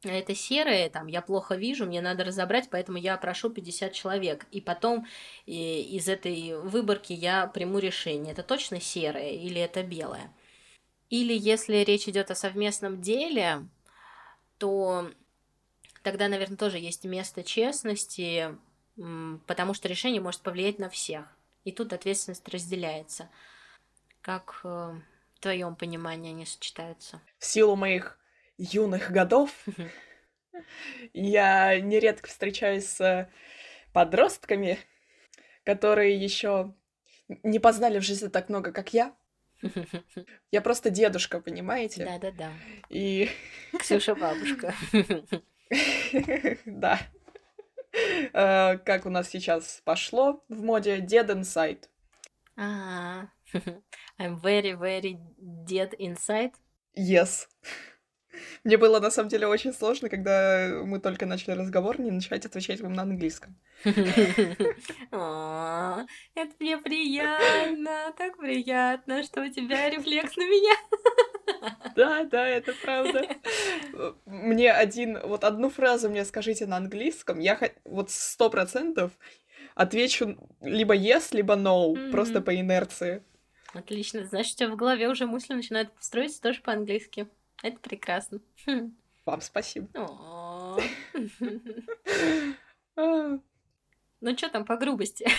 [0.03, 4.47] это серое, там, я плохо вижу, мне надо разобрать, поэтому я прошу 50 человек.
[4.51, 5.07] И потом
[5.47, 10.33] и, из этой выборки я приму решение, это точно серое или это белое.
[11.09, 13.65] Или если речь идет о совместном деле,
[14.59, 15.09] то
[16.03, 18.57] тогда, наверное, тоже есть место честности,
[19.47, 21.25] потому что решение может повлиять на всех.
[21.65, 23.29] И тут ответственность разделяется.
[24.21, 25.01] Как э,
[25.39, 27.23] в твоем понимании они сочетаются?
[27.39, 28.19] В силу моих
[28.57, 29.51] юных годов
[31.13, 33.31] я нередко встречаюсь с
[33.93, 34.81] подростками,
[35.65, 36.75] которые еще
[37.45, 39.15] не познали в жизни так много, как я.
[40.51, 42.05] Я просто дедушка, понимаете?
[42.05, 42.53] Да-да-да.
[42.89, 43.31] И...
[43.79, 44.75] Ксюша бабушка.
[46.65, 46.99] Да.
[48.33, 51.85] Э, как у нас сейчас пошло в моде Dead Inside.
[52.57, 53.29] А,
[54.19, 55.19] I'm very, very
[55.67, 56.53] dead inside.
[56.97, 57.47] Yes.
[58.65, 62.81] Мне было на самом деле очень сложно, когда мы только начали разговор, не начать отвечать
[62.81, 63.57] вам на английском.
[63.85, 64.67] Это
[66.59, 70.75] мне приятно, так приятно, что у тебя рефлекс на меня.
[71.97, 73.27] Да, да, это правда.
[74.27, 79.13] Мне один, вот одну фразу мне скажите на английском, я вот сто процентов
[79.75, 83.23] отвечу либо yes, либо no, просто по инерции.
[83.75, 87.29] Отлично, значит, у тебя в голове уже мысли начинают строиться тоже по-английски.
[87.63, 88.41] Это прекрасно.
[89.27, 89.89] Вам спасибо.
[94.21, 95.31] Ну что там по грубости?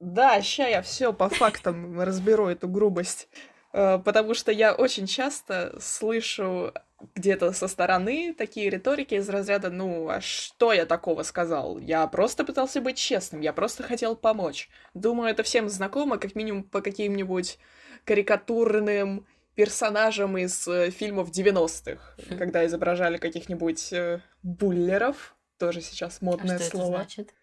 [0.00, 3.28] Да, ща я все по фактам разберу эту грубость.
[3.72, 6.72] Э, потому что я очень часто слышу
[7.14, 11.78] где-то со стороны такие риторики из разряда «Ну, а что я такого сказал?
[11.78, 14.70] Я просто пытался быть честным, я просто хотел помочь».
[14.94, 17.58] Думаю, это всем знакомо, как минимум по каким-нибудь
[18.04, 22.36] карикатурным персонажам из э, фильмов 90-х, mm-hmm.
[22.36, 26.86] когда изображали каких-нибудь э, буллеров, тоже сейчас модное а что слово.
[26.86, 27.34] Это значит?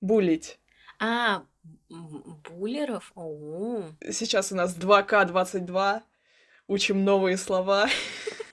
[0.00, 0.58] Булить.
[0.98, 1.44] А,
[1.88, 3.12] буллеров?
[3.14, 3.84] О.
[4.10, 6.02] Сейчас у нас 2К22,
[6.66, 7.88] учим новые слова.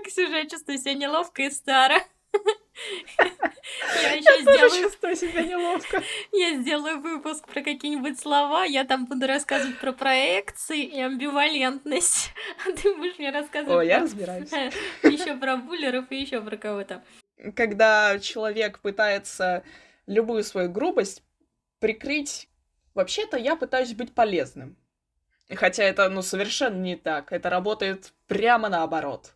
[0.00, 2.02] Ксюша, я чувствую себя неловко и старо.
[4.02, 4.70] Я еще сделаю...
[4.70, 6.02] чувствую себя неловко.
[6.32, 12.30] Я сделаю выпуск про какие-нибудь слова, я там буду рассказывать про проекции и амбивалентность.
[12.66, 13.76] А ты будешь мне рассказывать...
[13.76, 14.50] О, я разбираюсь.
[15.02, 17.04] Еще про буллеров и еще про кого-то.
[17.54, 19.62] Когда человек пытается
[20.06, 21.22] любую свою грубость
[21.78, 22.48] прикрыть...
[22.94, 24.76] Вообще-то я пытаюсь быть полезным.
[25.48, 27.32] Хотя это, ну, совершенно не так.
[27.32, 29.32] Это работает прямо наоборот.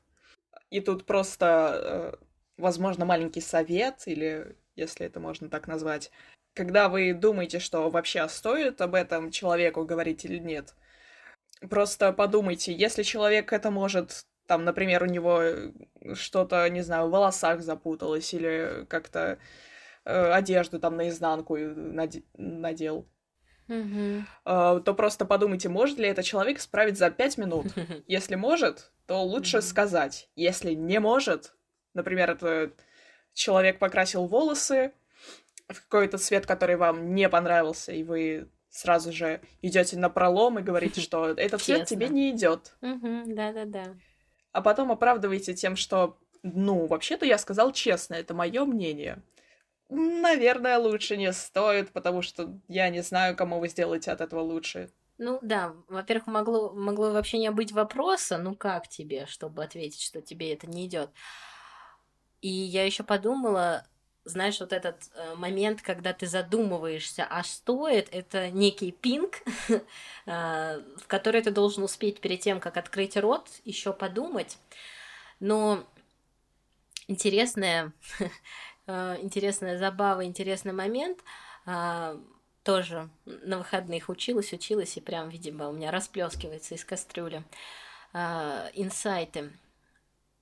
[0.71, 2.27] И тут просто э,
[2.57, 6.11] возможно, маленький совет, или если это можно так назвать,
[6.55, 10.75] когда вы думаете, что вообще стоит об этом человеку говорить или нет,
[11.71, 15.43] просто подумайте, если человек это может, там, например, у него
[16.15, 19.39] что-то, не знаю, в волосах запуталось или как-то
[20.05, 23.09] э, одежду там наизнанку наде- надел,
[23.69, 27.67] Uh, то просто подумайте, может ли этот человек справить за пять минут.
[28.07, 30.29] Если может, то лучше сказать.
[30.37, 31.57] Если не может,
[31.97, 32.73] Например, это
[33.33, 34.93] человек покрасил волосы
[35.67, 40.63] в какой-то цвет, который вам не понравился, и вы сразу же идете на пролом и
[40.63, 42.77] говорите, что этот цвет тебе не идет.
[42.83, 43.97] Да-да-да.
[44.53, 49.23] А потом оправдываете тем, что, ну, вообще-то я сказал честно, это мое мнение.
[49.89, 54.91] Наверное, лучше не стоит, потому что я не знаю, кому вы сделаете от этого лучше.
[55.19, 60.21] Ну да, во-первых, могло, могло вообще не быть вопроса, ну как тебе, чтобы ответить, что
[60.21, 61.11] тебе это не идет.
[62.43, 63.87] И я еще подумала,
[64.25, 69.81] знаешь, вот этот э, момент, когда ты задумываешься, а стоит, это некий пинг, э,
[70.27, 74.59] в который ты должен успеть перед тем, как открыть рот, еще подумать.
[75.41, 75.87] Но
[77.09, 78.25] интересная, э,
[78.87, 81.19] интересная забава, интересный момент.
[81.67, 82.19] Э,
[82.63, 87.45] тоже на выходных училась, училась, и прям, видимо, у меня расплескивается из кастрюли
[88.13, 89.53] э, инсайты.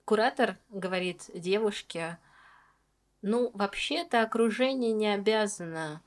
[0.04, 2.18] Куратор говорит девушке,
[3.20, 6.02] ну, вообще-то окружение не обязано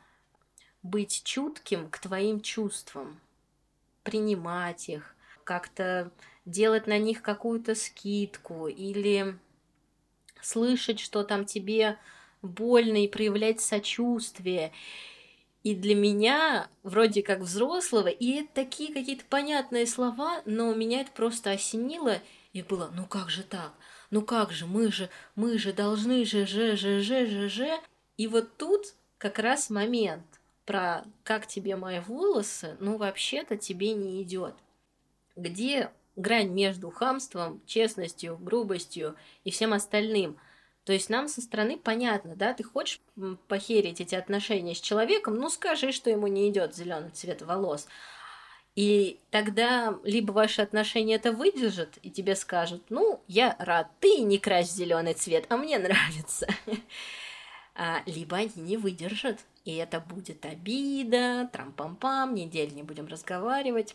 [0.83, 3.19] быть чутким к твоим чувствам,
[4.03, 6.11] принимать их, как-то
[6.45, 9.37] делать на них какую-то скидку или
[10.41, 11.97] слышать, что там тебе
[12.41, 14.71] больно и проявлять сочувствие.
[15.63, 21.11] И для меня, вроде как взрослого, и это такие какие-то понятные слова, но меня это
[21.11, 22.21] просто осенило,
[22.53, 23.73] и было, ну как же так?
[24.09, 27.79] ну как же, мы же, мы же должны же, же, же, же, же, же.
[28.17, 30.25] И вот тут как раз момент
[30.65, 34.55] про как тебе мои волосы, ну вообще-то тебе не идет.
[35.35, 40.37] Где грань между хамством, честностью, грубостью и всем остальным?
[40.87, 43.01] То есть нам со стороны понятно, да, ты хочешь
[43.49, 47.89] похерить эти отношения с человеком, ну скажи, что ему не идет зеленый цвет волос.
[48.73, 54.37] И тогда либо ваши отношения это выдержат, и тебе скажут, ну, я рад, ты не
[54.37, 56.47] крась зеленый цвет, а мне нравится.
[57.75, 63.93] А, либо они не выдержат, и это будет обида, трам-пам-пам, неделю не будем разговаривать.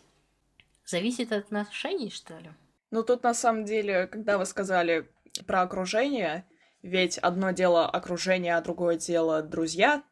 [0.85, 2.51] Зависит от отношений, что ли?
[2.91, 5.09] Ну, тут на самом деле, когда вы сказали
[5.47, 6.45] про окружение,
[6.83, 10.03] ведь одно дело окружение, а другое дело друзья,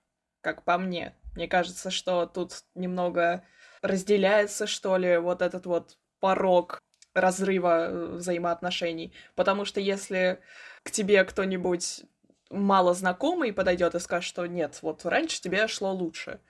[0.40, 1.14] как по мне.
[1.34, 3.44] Мне кажется, что тут немного
[3.82, 6.80] разделяется, что ли, вот этот вот порог
[7.14, 9.12] разрыва э, взаимоотношений.
[9.34, 10.40] Потому что если
[10.82, 12.02] к тебе кто-нибудь
[12.50, 16.40] мало знакомый подойдет и скажет, что нет, вот раньше тебе шло лучше.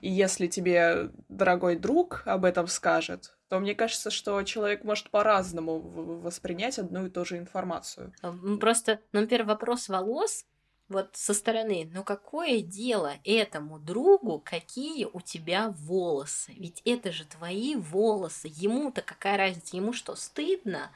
[0.00, 5.78] И если тебе дорогой друг об этом скажет, то мне кажется, что человек может по-разному
[5.80, 8.12] воспринять одну и ту же информацию.
[8.60, 10.44] Просто, ну, например, вопрос волос
[10.88, 16.52] вот со стороны, ну какое дело этому другу, какие у тебя волосы?
[16.58, 18.50] Ведь это же твои волосы.
[18.52, 19.76] Ему-то какая разница?
[19.76, 20.90] Ему что, стыдно?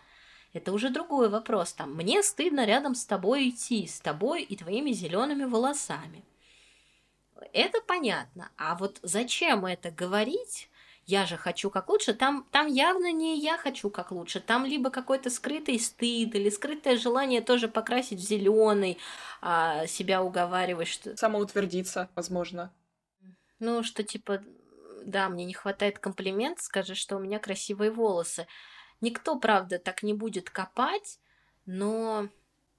[0.52, 1.72] Это уже другой вопрос.
[1.72, 6.22] Там, мне стыдно рядом с тобой идти, с тобой и твоими зелеными волосами.
[7.52, 8.50] Это понятно.
[8.56, 10.68] А вот зачем это говорить?
[11.08, 14.90] я же хочу как лучше, там, там явно не я хочу как лучше, там либо
[14.90, 18.98] какой-то скрытый стыд или скрытое желание тоже покрасить в зеленый,
[19.40, 21.16] а, себя уговаривать, что...
[21.16, 22.74] Самоутвердиться, возможно.
[23.58, 24.42] Ну, что типа,
[25.02, 28.46] да, мне не хватает комплимент, скажи, что у меня красивые волосы.
[29.00, 31.20] Никто, правда, так не будет копать,
[31.64, 32.28] но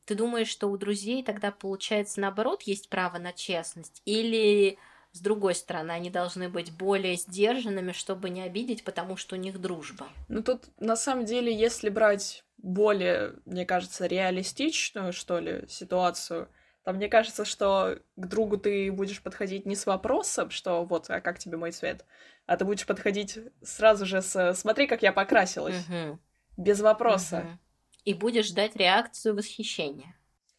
[0.10, 4.02] ты думаешь, что у друзей тогда получается наоборот есть право на честность?
[4.06, 4.80] Или
[5.12, 9.62] с другой стороны, они должны быть более сдержанными, чтобы не обидеть, потому что у них
[9.62, 10.08] дружба.
[10.28, 16.50] Ну тут, на самом деле, если брать более, мне кажется, реалистичную, что ли, ситуацию,
[16.84, 21.22] то мне кажется, что к другу ты будешь подходить не с вопросом, что вот, а
[21.22, 22.04] как тебе мой цвет,
[22.48, 26.19] а ты будешь подходить сразу же с «смотри, как я покрасилась», угу.
[26.58, 27.41] без вопроса.
[27.41, 27.60] Угу.
[28.05, 30.15] И будешь ждать реакцию восхищения.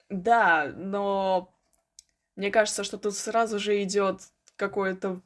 [0.09, 1.55] Да, но
[2.37, 4.21] мне кажется, что тут сразу же идет
[4.57, 5.21] какое-то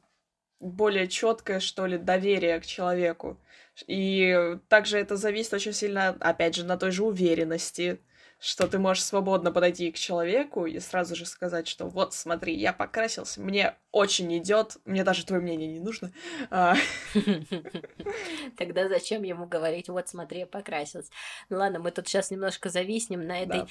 [0.59, 3.39] более четкое, что ли, доверие к человеку.
[3.87, 7.99] И также это зависит очень сильно, опять же, на той же уверенности,
[8.45, 12.73] что ты можешь свободно подойти к человеку и сразу же сказать, что вот, смотри, я
[12.73, 16.11] покрасился, мне очень идет, мне даже твое мнение не нужно.
[16.51, 16.75] А.
[18.57, 21.09] Тогда зачем ему говорить, вот, смотри, я покрасилась.
[21.49, 23.63] Ну ладно, мы тут сейчас немножко зависнем на этой,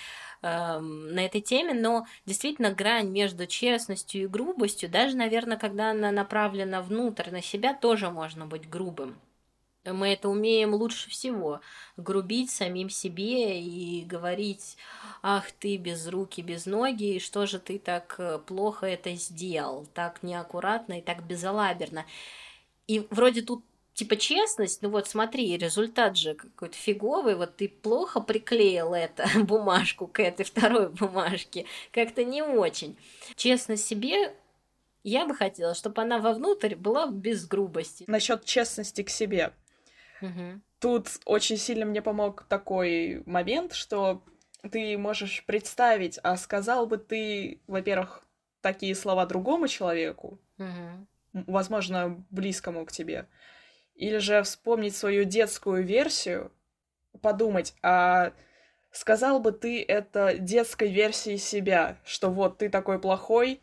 [0.43, 0.79] да.
[0.79, 6.11] эм, на этой теме, но действительно грань между честностью и грубостью, даже, наверное, когда она
[6.11, 9.21] направлена внутрь на себя, тоже можно быть грубым.
[9.85, 11.61] Мы это умеем лучше всего.
[11.97, 14.77] Грубить самим себе и говорить,
[15.23, 19.87] ах ты без руки, без ноги, и что же ты так э, плохо это сделал,
[19.95, 22.07] так неаккуратно и так безалаберно.
[22.87, 23.65] И вроде тут
[23.95, 30.07] типа честность, ну вот смотри, результат же какой-то фиговый, вот ты плохо приклеил это бумажку
[30.07, 32.97] к этой второй бумажке, как-то не очень.
[33.37, 34.35] Честно себе
[35.05, 38.05] Я бы хотела, чтобы она вовнутрь была без грубости.
[38.07, 39.53] Насчет честности к себе.
[40.21, 40.61] Угу.
[40.81, 44.23] Тут очень сильно мне помог такой момент, что
[44.71, 48.23] ты можешь представить, а сказал бы ты, во-первых,
[48.61, 51.45] такие слова другому человеку, Угу.
[51.47, 53.27] возможно, близкому к тебе,
[53.95, 56.51] или же вспомнить свою детскую версию,
[57.21, 58.33] подумать, а
[58.91, 63.61] сказал бы ты это детской версии себя, что вот ты такой плохой,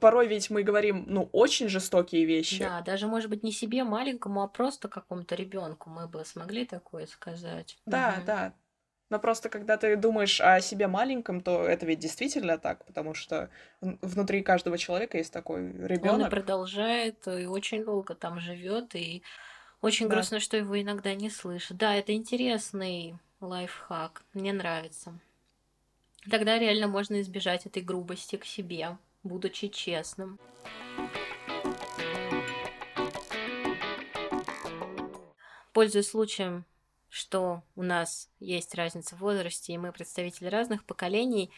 [0.00, 2.60] порой ведь мы говорим, ну, очень жестокие вещи.
[2.60, 7.06] Да, даже, может быть, не себе маленькому, а просто какому-то ребенку мы бы смогли такое
[7.06, 7.76] сказать.
[7.86, 8.26] Да, Мгм.
[8.26, 8.52] да.
[9.10, 13.50] Но просто когда ты думаешь о себе маленьком, то это ведь действительно так, потому что
[13.80, 16.30] внутри каждого человека есть такой Он и ребенок.
[16.30, 19.22] продолжает, и очень долго там живет, и
[19.80, 20.14] очень Да.
[20.14, 21.76] грустно, что его иногда не слышат.
[21.76, 25.18] Да, это интересный лайфхак, мне нравится.
[26.30, 30.38] Тогда реально можно избежать этой грубости к себе, будучи честным.
[35.72, 36.64] Пользуясь случаем,
[37.08, 41.50] что у нас есть разница в возрасте, и мы представители разных поколений,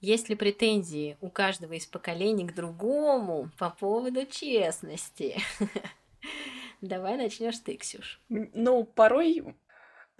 [0.00, 5.38] есть ли претензии у каждого из поколений к другому по поводу честности?
[6.80, 8.20] Давай начнешь ты, Ксюш.
[8.28, 9.54] Ну, порой,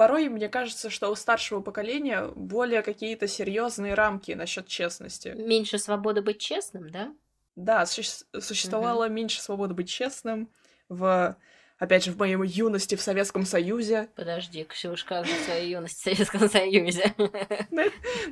[0.01, 5.35] порой мне кажется, что у старшего поколения более какие-то серьезные рамки насчет честности.
[5.37, 7.13] Меньше свободы быть честным, да?
[7.55, 10.49] Да, суще- существовало меньше свободы быть честным
[10.89, 11.37] в,
[11.77, 14.09] опять же, в моей юности в Советском Союзе.
[14.17, 17.15] Подожди, Ксюш, как же твоя юность в Советском Союзе?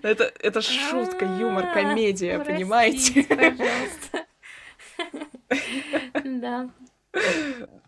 [0.02, 3.26] Это, это шутка, юмор, А, комедия, понимаете?
[6.24, 6.70] Да.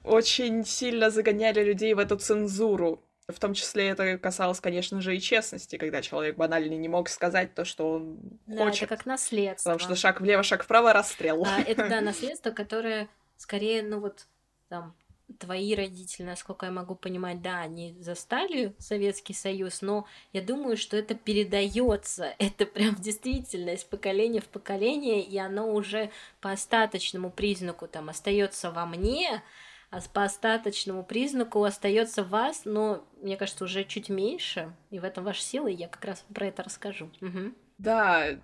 [0.05, 3.03] очень сильно загоняли людей в эту цензуру.
[3.33, 7.55] В том числе это касалось, конечно же, и честности, когда человек банально не мог сказать
[7.55, 8.89] то, что он Да, это хочет.
[8.89, 9.73] как наследство.
[9.73, 11.45] Потому что шаг влево, шаг вправо, расстрел.
[11.45, 14.27] А, это, да, наследство, которое скорее, ну вот,
[14.69, 14.95] там,
[15.39, 20.97] твои родители, насколько я могу понимать, да, они застали Советский Союз, но я думаю, что
[20.97, 26.11] это передается, это прям действительно из поколения в поколение, и оно уже
[26.41, 29.43] по остаточному признаку там остается во мне,
[29.91, 35.25] а по остаточному признаку остается вас, но мне кажется, уже чуть меньше, и в этом
[35.25, 37.11] ваша сила, и я как раз про это расскажу.
[37.21, 37.57] Мгм.
[37.79, 38.39] Да,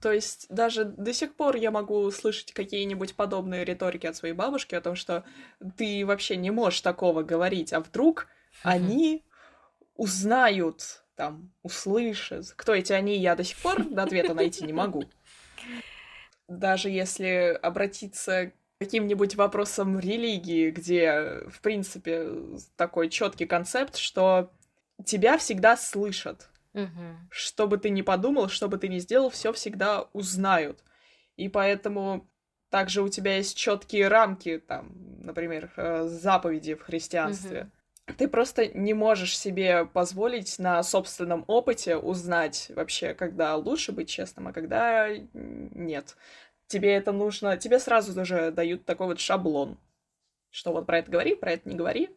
[0.00, 4.74] то есть даже до сих пор я могу слышать какие-нибудь подобные риторики от своей бабушки
[4.74, 5.24] о том, что
[5.76, 8.26] ты вообще не можешь такого говорить, а вдруг
[8.62, 9.24] они
[9.94, 12.52] узнают, там, услышат.
[12.56, 15.04] Кто эти они, я до сих пор до ответа найти не могу.
[16.48, 22.28] Даже если обратиться к каким-нибудь вопросам религии, где, в принципе,
[22.76, 24.50] такой четкий концепт, что
[25.04, 26.48] тебя всегда слышат.
[26.72, 27.28] Мгм.
[27.30, 30.82] Что бы ты ни подумал, что бы ты ни сделал, все всегда узнают.
[31.36, 32.28] И поэтому
[32.70, 37.70] также у тебя есть четкие рамки, там, например, э, заповеди в христианстве.
[38.18, 44.48] Ты просто не можешь себе позволить на собственном опыте узнать вообще, когда лучше быть честным,
[44.48, 46.16] а когда нет.
[46.72, 47.58] Тебе это нужно...
[47.58, 49.76] Тебе сразу же дают такой вот шаблон,
[50.50, 52.08] что вот про это говори, про это не говори.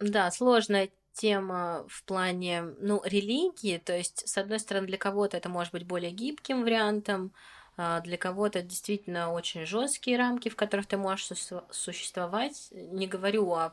[0.00, 3.78] Да, сложная тема в плане, ну, религии.
[3.78, 7.32] То есть, с одной стороны, для кого-то это может быть более гибким вариантом,
[7.78, 12.68] а для кого-то действительно очень жесткие рамки, в которых ты можешь существо- существовать.
[12.72, 13.72] Не говорю о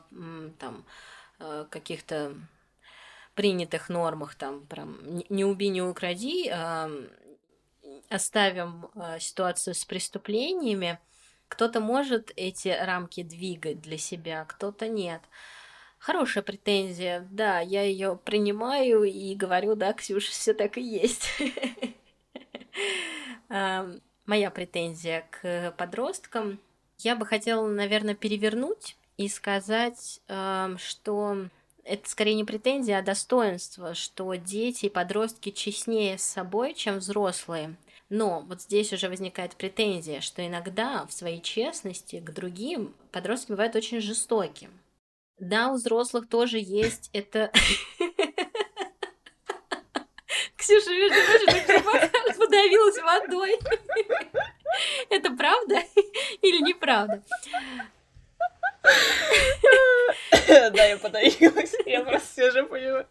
[0.58, 0.86] там
[1.38, 2.34] э, каких-то
[3.34, 6.90] принятых нормах, там, прям не- не убей, не укради, а,
[8.08, 10.98] оставим а, ситуацию с преступлениями.
[11.48, 15.20] Кто-то может эти рамки двигать для себя, кто-то нет.
[15.98, 21.28] Хорошая претензия, да, я ее принимаю и говорю, да, Ксюша, все так и есть.
[23.48, 23.90] А,
[24.26, 26.60] Моя претензия к подросткам.
[26.98, 31.48] Я бы хотела, наверное, перевернуть и сказать, ам, что
[31.84, 37.74] это скорее не претензия, а достоинство, что дети и подростки честнее с собой, чем взрослые.
[38.10, 43.76] Но вот здесь уже возникает претензия, что иногда в своей честности к другим подростки бывают
[43.76, 44.68] очень жестоки.
[45.38, 47.52] Да, у взрослых тоже есть это...
[50.56, 53.58] Ксюша, между прочим, подавилась водой.
[55.08, 55.82] Это правда
[56.42, 57.22] или неправда?
[60.46, 61.74] Да, я подавилась.
[61.86, 63.06] Я просто сижу, понимаю.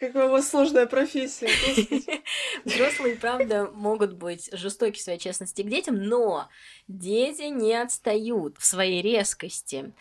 [0.00, 1.48] А, а, Какая у вас сложная профессия.
[2.64, 6.48] Взрослые, правда, могут быть жестоки в своей честности к детям, но
[6.86, 9.92] дети не отстают в своей резкости.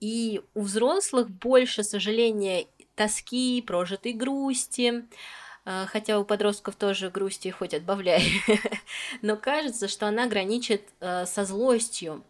[0.00, 5.04] И у взрослых больше сожаления, тоски, прожитой грусти,
[5.64, 8.24] а, хотя у подростков тоже грусти хоть отбавляй,
[9.22, 12.24] но кажется, что она граничит э, со злостью,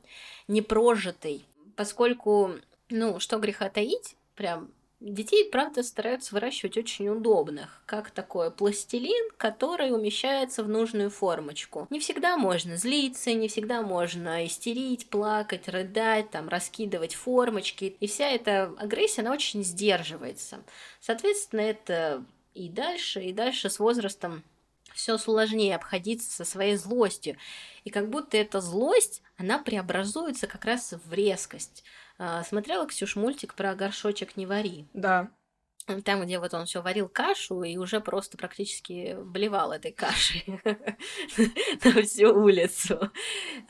[0.48, 1.44] непрожитой,
[1.76, 2.52] поскольку,
[2.88, 9.92] ну, что греха таить, прям Детей, правда, стараются выращивать очень удобных, как такой пластилин, который
[9.94, 11.86] умещается в нужную формочку.
[11.90, 17.96] Не всегда можно злиться, не всегда можно истерить, плакать, рыдать, там, раскидывать формочки.
[18.00, 20.64] И вся эта агрессия, она очень сдерживается.
[21.00, 22.24] Соответственно, это
[22.54, 24.42] и дальше, и дальше с возрастом
[24.94, 27.36] все сложнее обходиться со своей злостью.
[27.84, 31.84] И как будто эта злость, она преобразуется как раз в резкость.
[32.18, 34.86] А, смотрела, Ксюш, мультик про горшочек «Не вари»?
[34.92, 35.30] Да.
[36.04, 40.44] Там, где вот он все варил кашу и уже просто практически блевал этой кашей
[41.84, 43.10] на всю улицу.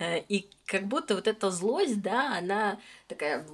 [0.00, 3.46] И как будто вот эта злость, да, она такая...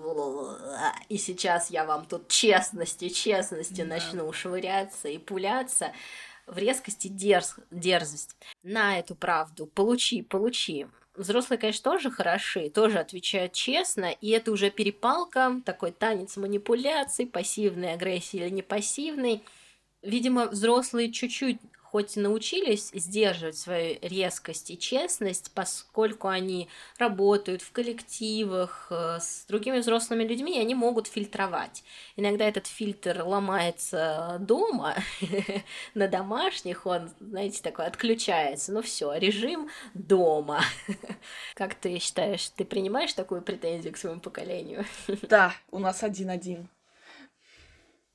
[1.11, 3.97] И сейчас я вам тут честности, честности да.
[3.97, 5.92] начну швыряться и пуляться
[6.47, 7.57] в резкости дерз...
[7.70, 8.34] дерзость.
[8.62, 10.86] На эту правду, получи, получи.
[11.16, 17.92] Взрослые, конечно, тоже хороши, тоже отвечают честно, и это уже перепалка, такой танец манипуляций, пассивной
[17.92, 19.44] агрессии или не пассивной.
[20.02, 21.58] Видимо, взрослые чуть-чуть
[21.95, 26.68] хоть и научились сдерживать свою резкость и честность, поскольку они
[26.99, 31.84] работают в коллективах э, с другими взрослыми людьми, и они могут фильтровать.
[32.16, 34.97] Иногда этот фильтр ломается дома,
[35.95, 38.72] на домашних он, знаете, такой отключается.
[38.72, 40.62] Ну все, режим дома.
[41.55, 44.84] Как ты считаешь, ты принимаешь такую претензию к своему поколению?
[45.22, 46.68] Да, у нас один-один.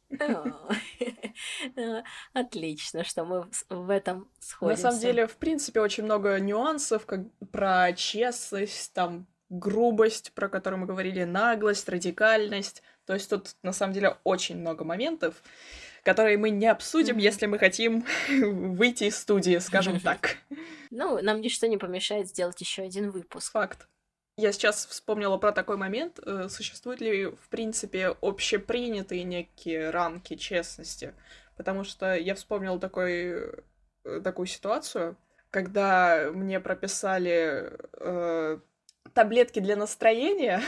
[2.33, 4.83] Отлично, что мы в этом сходимся.
[4.83, 10.79] На самом деле, в принципе, очень много нюансов как про честность, там, грубость, про которую
[10.81, 12.83] мы говорили, наглость, радикальность.
[13.05, 15.41] То есть тут, на самом деле, очень много моментов,
[16.03, 17.21] которые мы не обсудим, mm-hmm.
[17.21, 20.37] если мы хотим выйти из студии, скажем так.
[20.91, 23.53] Ну, нам ничто не помешает сделать еще один выпуск.
[23.53, 23.87] Факт.
[24.39, 26.19] Я сейчас вспомнила про такой момент.
[26.25, 31.13] Э, существуют ли, в принципе, общепринятые некие рамки честности?
[31.57, 33.51] Потому что я вспомнила такой,
[34.05, 35.17] э, такую ситуацию,
[35.51, 38.59] когда мне прописали э,
[39.13, 40.61] таблетки для настроения,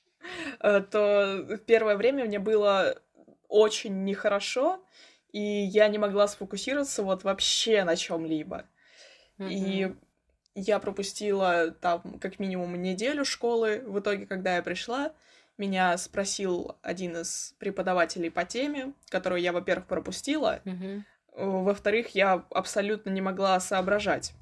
[0.60, 3.00] э, то первое время мне было
[3.46, 4.84] очень нехорошо,
[5.30, 8.64] и я не могла сфокусироваться вот вообще на чем-либо.
[9.38, 9.48] Mm-hmm.
[9.50, 9.94] И
[10.54, 13.82] я пропустила там как минимум неделю школы.
[13.86, 15.12] В итоге, когда я пришла,
[15.58, 21.02] меня спросил один из преподавателей по теме, которую я, во-первых, пропустила, mm-hmm.
[21.36, 24.32] во-вторых, я абсолютно не могла соображать.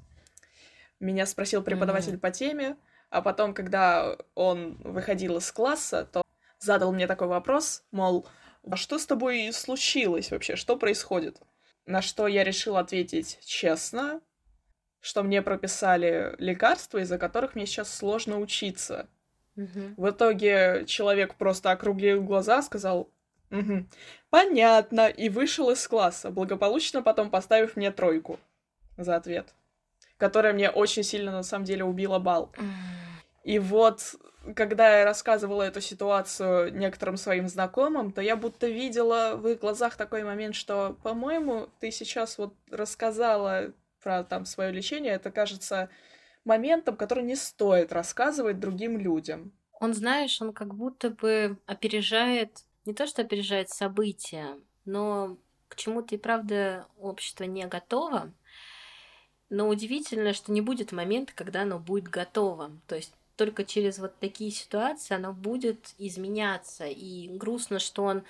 [0.99, 2.19] Меня спросил преподаватель mm-hmm.
[2.19, 2.77] по теме,
[3.09, 6.23] а потом, когда он выходил из класса, то
[6.57, 8.27] задал мне такой вопрос, мол,
[8.67, 11.41] а что с тобой случилось вообще, что происходит?
[11.85, 14.21] На что я решила ответить честно,
[15.03, 19.09] что мне прописали лекарства, из-за которых мне сейчас сложно учиться.
[19.57, 19.95] Угу.
[19.97, 23.09] В итоге человек просто округлил глаза, сказал
[23.51, 23.85] угу,
[24.29, 28.39] «Понятно», и вышел из класса, благополучно потом поставив мне тройку
[28.95, 29.53] за ответ,
[30.15, 32.53] которая мне очень сильно, на самом деле, убила бал.
[33.43, 34.15] И вот,
[34.55, 39.97] когда я рассказывала эту ситуацию некоторым своим знакомым, то я будто видела в их глазах
[39.97, 43.73] такой момент, что, по-моему, ты сейчас вот рассказала
[44.03, 45.89] про там свое лечение, это кажется
[46.45, 49.51] моментом, который не стоит рассказывать другим людям.
[49.79, 55.37] Он, знаешь, он как будто бы опережает, не то что опережает события, но
[55.67, 58.31] к чему-то и правда общество не готово.
[59.49, 62.71] Но удивительно, что не будет момента, когда оно будет готово.
[62.87, 66.85] То есть только через вот такие ситуации оно будет изменяться.
[66.85, 68.23] И грустно, что он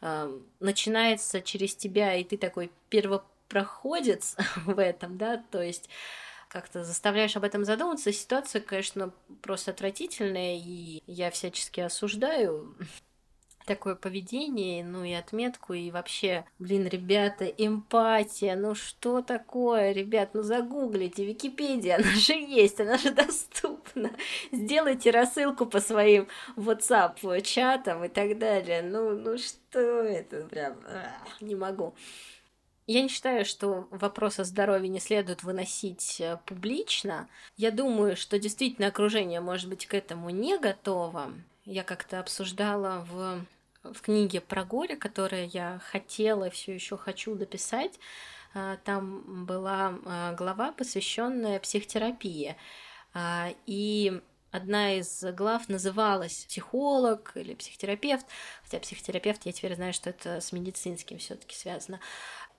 [0.00, 5.90] э, начинается через тебя, и ты такой перво проходец в этом, да, то есть
[6.48, 8.12] как-то заставляешь об этом задуматься.
[8.12, 12.74] Ситуация, конечно, просто отвратительная, и я всячески осуждаю
[13.66, 20.42] такое поведение, ну и отметку, и вообще, блин, ребята, эмпатия, ну что такое, ребят, ну
[20.42, 24.10] загуглите, Википедия, она же есть, она же доступна.
[24.50, 26.26] Сделайте рассылку по своим
[26.56, 28.82] WhatsApp чатам и так далее.
[28.82, 30.78] Ну, ну что это, прям,
[31.40, 31.94] не могу.
[32.92, 37.28] Я не считаю, что вопрос о здоровье не следует выносить э, публично.
[37.56, 41.32] Я думаю, что действительно окружение, может быть, к этому не готово.
[41.64, 43.44] Я как-то обсуждала в,
[43.84, 47.92] в книге про горе, которую я хотела и все еще хочу дописать.
[48.54, 52.56] Э, там была э, глава, посвященная психотерапии.
[53.66, 54.20] И
[54.50, 58.26] одна из глав называлась психолог или психотерапевт,
[58.64, 62.00] хотя психотерапевт, я теперь знаю, что это с медицинским все таки связано.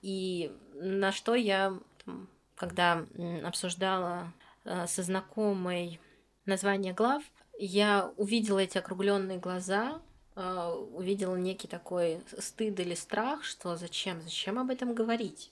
[0.02, 1.78] И на что я,
[2.56, 3.06] когда
[3.44, 4.34] обсуждала
[4.64, 6.00] э, со знакомой
[6.46, 7.24] название глав,
[7.58, 10.02] я увидела эти округленные глаза,
[10.36, 15.52] э, увидела некий такой стыд или страх, что зачем, зачем об этом говорить.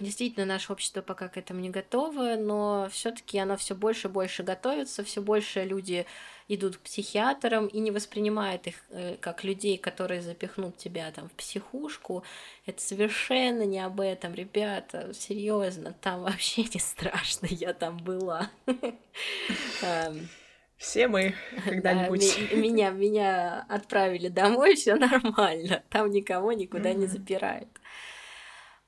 [0.00, 4.42] Действительно, наше общество пока к этому не готово, но все-таки оно все больше и больше
[4.42, 6.06] готовится, все больше люди
[6.48, 11.32] идут к психиатрам и не воспринимают их э, как людей, которые запихнут тебя там в
[11.32, 12.24] психушку.
[12.66, 18.50] Это совершенно не об этом, ребята, серьезно, там вообще не страшно, я там была.
[20.80, 21.34] Все мы
[21.64, 22.52] когда-нибудь.
[22.52, 25.82] Меня, меня отправили домой, все нормально.
[25.90, 27.68] Там никого никуда не запирают.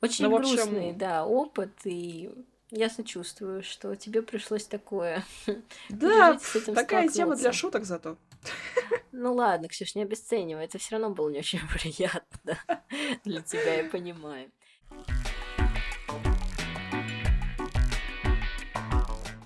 [0.03, 0.57] Очень ну, общем...
[0.57, 2.29] грустный, да, опыт, и
[2.71, 5.25] я сочувствую, что тебе пришлось такое.
[5.89, 6.39] Да,
[6.75, 8.17] такая тема для шуток зато.
[9.13, 12.59] Ну ладно, Ксюш, не обесценивай, это все равно было не очень приятно
[13.25, 14.51] для тебя, я понимаю.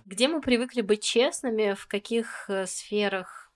[0.06, 3.52] Где мы привыкли быть честными, в каких э, сферах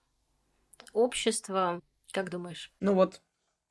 [0.93, 1.81] общества,
[2.11, 2.71] как думаешь?
[2.79, 3.21] Ну вот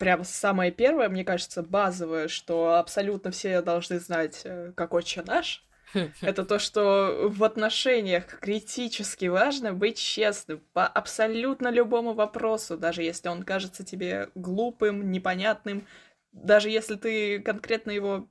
[0.01, 5.65] прям самое первое, мне кажется, базовое, что абсолютно все должны знать, э, какой че наш.
[6.23, 13.29] Это то, что в отношениях критически важно быть честным по абсолютно любому вопросу, даже если
[13.29, 15.87] он кажется тебе глупым, непонятным,
[16.33, 18.27] даже если ты конкретно его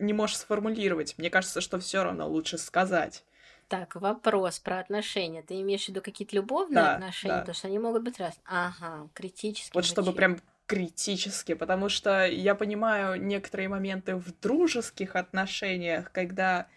[0.00, 1.14] не можешь сформулировать.
[1.16, 3.24] Мне кажется, что все равно лучше сказать.
[3.68, 5.42] Так, вопрос про отношения.
[5.42, 7.34] Ты имеешь в виду какие-то любовные да, отношения?
[7.34, 7.40] Да.
[7.40, 8.34] Потому что они могут быть раз.
[8.44, 9.74] Ага, критически.
[9.74, 16.68] Вот чтобы прям критически, потому что я понимаю некоторые моменты в дружеских отношениях, когда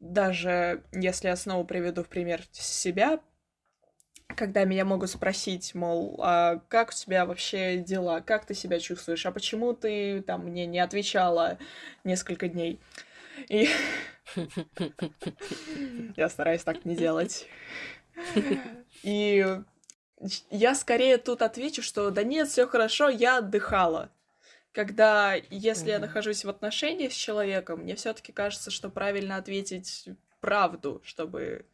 [0.00, 3.20] даже если я снова приведу в пример себя,
[4.28, 9.24] когда меня могут спросить, мол, а как у тебя вообще дела, как ты себя чувствуешь,
[9.26, 11.58] а почему ты там мне не отвечала
[12.04, 12.80] несколько дней.
[13.48, 13.68] И
[16.16, 17.48] я стараюсь так не делать.
[19.02, 19.44] И
[20.50, 24.10] я скорее тут отвечу, что да нет, все хорошо, я отдыхала.
[24.72, 25.90] Когда, если mm-hmm.
[25.90, 30.08] я нахожусь в отношениях с человеком, мне все-таки кажется, что правильно ответить
[30.40, 31.64] правду, чтобы.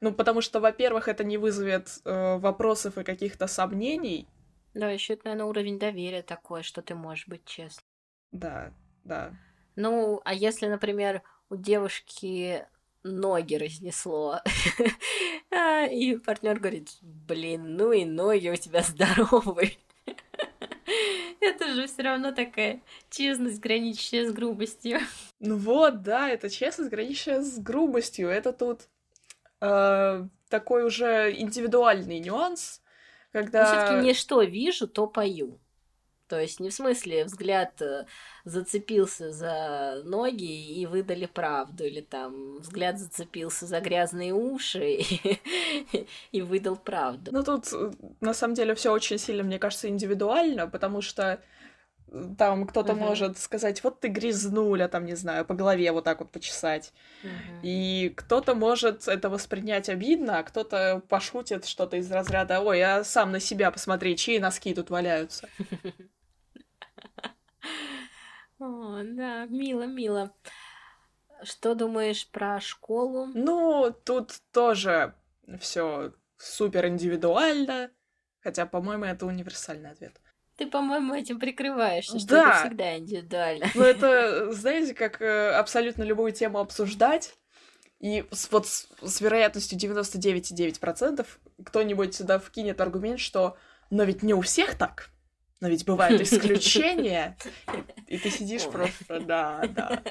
[0.00, 4.26] Ну, потому что, во-первых, это не вызовет э, вопросов и каких-то сомнений.
[4.74, 7.86] Да, еще это, наверное, уровень доверия такой, что ты можешь быть честным.
[8.32, 8.72] Да,
[9.04, 9.32] да.
[9.76, 12.66] Ну, а если, например, у девушки
[13.04, 14.40] ноги разнесло.
[15.54, 19.72] А, и партнер говорит, блин, ну и ноги у тебя здоровые.
[21.40, 22.80] Это же все равно такая
[23.10, 25.00] честность, граничащая с грубостью.
[25.40, 28.28] Ну вот, да, это честность, граничащая с грубостью.
[28.28, 28.88] Это тут
[29.60, 32.80] э, такой уже индивидуальный нюанс,
[33.32, 33.64] когда...
[33.64, 35.58] все-таки не что вижу, то пою.
[36.32, 38.06] То есть не в смысле взгляд э,
[38.46, 45.40] зацепился за ноги и выдали правду, или там взгляд зацепился за грязные уши и,
[46.32, 47.32] и выдал правду.
[47.34, 47.90] Ну тут э,
[48.22, 51.38] на самом деле все очень сильно, мне кажется, индивидуально, потому что
[52.38, 52.98] там кто-то uh-huh.
[52.98, 56.94] может сказать, вот ты грязнуля, там, не знаю, по голове вот так вот почесать.
[57.22, 57.60] Uh-huh.
[57.62, 63.32] И кто-то может это воспринять обидно, а кто-то пошутит что-то из разряда, ой, а сам
[63.32, 65.46] на себя посмотри, чьи носки тут валяются.
[68.58, 70.34] О, да, мило, мило.
[71.42, 73.26] Что думаешь про школу?
[73.34, 75.14] Ну, тут тоже
[75.58, 77.90] все супер индивидуально,
[78.40, 80.20] хотя, по-моему, это универсальный ответ.
[80.56, 82.50] Ты, по-моему, этим прикрываешься, что да.
[82.50, 83.66] это всегда индивидуально.
[83.74, 87.34] Ну, это, знаете, как э, абсолютно любую тему обсуждать,
[87.98, 91.26] и с, вот с, с вероятностью 99,9%
[91.64, 93.56] кто-нибудь сюда вкинет аргумент, что
[93.90, 95.10] «но ведь не у всех так».
[95.62, 97.36] Но ведь бывают исключения,
[98.08, 100.02] и ты сидишь просто, да, да.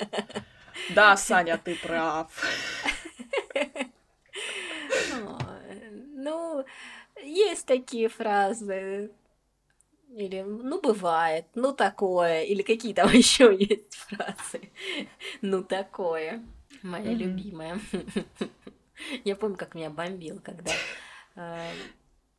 [0.96, 2.32] Да, Саня, ты прав.
[6.16, 6.64] Ну,
[7.22, 9.12] есть такие фразы.
[10.16, 12.44] Или, ну, бывает, ну, такое.
[12.44, 14.72] Или какие там еще есть фразы.
[15.42, 16.42] Ну, такое.
[16.82, 17.78] Моя любимая.
[19.26, 20.72] Я помню, как меня бомбил, когда
[21.36, 21.72] э,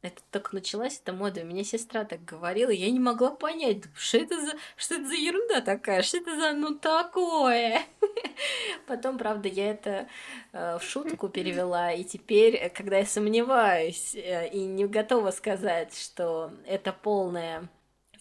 [0.03, 1.43] это только началась эта мода.
[1.43, 5.15] У меня сестра так говорила, я не могла понять, что это за, что это за
[5.15, 7.83] ерунда такая, что это за ну такое.
[8.87, 10.09] Потом, правда, я это
[10.53, 16.51] э, в шутку перевела, и теперь, когда я сомневаюсь э, и не готова сказать, что
[16.67, 17.69] это полная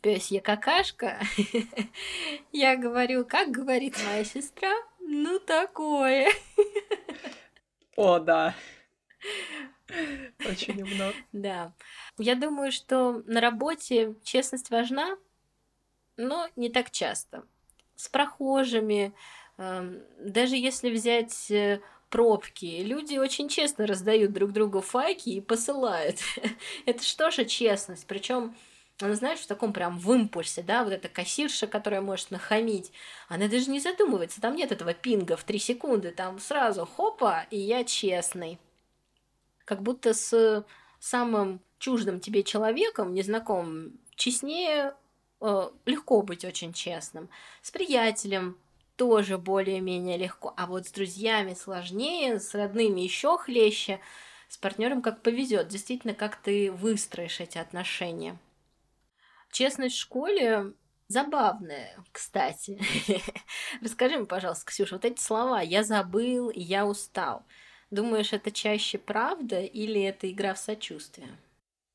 [0.02, 1.20] пёсья какашка,
[2.52, 6.30] я говорю, как говорит моя сестра, ну такое.
[7.96, 8.54] О, да.
[10.46, 11.14] Очень умно.
[11.32, 11.74] Да.
[12.18, 15.18] Я думаю, что на работе честность важна,
[16.18, 17.44] но не так часто.
[17.96, 19.14] С прохожими,
[19.58, 26.20] эм, даже если взять э, пробки, люди очень честно раздают друг другу файки и посылают.
[26.86, 28.06] Это что же честность?
[28.08, 28.56] Причем
[29.00, 32.92] она, знаешь, в таком прям в импульсе, да, вот эта кассирша, которая может нахамить,
[33.30, 37.58] она даже не задумывается, там нет этого пинга в три секунды, там сразу хопа, и
[37.58, 38.60] я честный.
[39.72, 40.66] Как будто с
[41.00, 44.94] самым чуждым тебе человеком, незнакомым, честнее
[45.40, 47.30] э, легко быть очень честным.
[47.62, 48.58] С приятелем
[48.98, 54.02] тоже более-менее легко, а вот с друзьями сложнее, с родными еще хлеще,
[54.50, 58.38] с партнером как повезет, действительно, как ты выстроишь эти отношения.
[59.54, 60.74] Честность в школе
[61.08, 62.78] забавная, кстати.
[63.82, 67.46] Расскажи мне, пожалуйста, Ксюша, вот эти слова «я забыл» «я устал».
[67.92, 71.28] Думаешь, это чаще правда или это игра в сочувствие?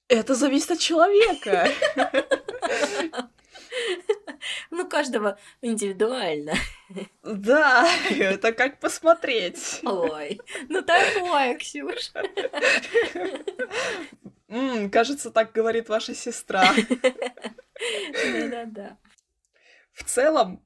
[0.09, 1.69] Это зависит от человека.
[4.71, 6.55] Ну, каждого индивидуально.
[7.23, 9.81] Да, это как посмотреть.
[9.83, 12.23] Ой, ну такое, Ксюша.
[14.49, 16.73] М, кажется, так говорит ваша сестра.
[17.79, 18.97] Да-да-да.
[19.93, 20.66] В целом,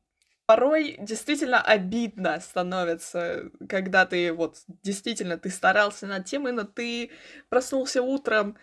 [0.51, 7.13] порой действительно обидно становится, когда ты вот действительно ты старался над тем, но ты
[7.49, 8.57] проснулся утром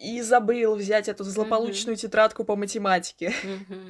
[0.00, 3.34] и забыл взять эту злополучную тетрадку по математике.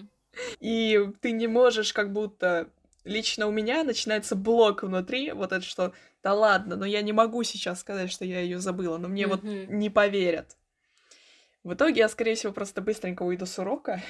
[0.58, 2.70] И ты не можешь как будто...
[3.04, 5.92] Лично у меня начинается блок внутри, вот это что,
[6.24, 9.44] да ладно, но я не могу сейчас сказать, что я ее забыла, но мне вот
[9.44, 10.56] не поверят.
[11.62, 14.02] В итоге я, скорее всего, просто быстренько уйду с урока,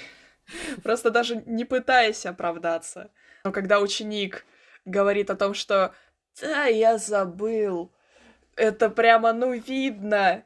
[0.82, 3.10] просто даже не пытаясь оправдаться.
[3.44, 4.44] Но когда ученик
[4.84, 5.94] говорит о том, что
[6.40, 7.92] «Да, я забыл»,
[8.56, 10.44] это прямо, ну, видно.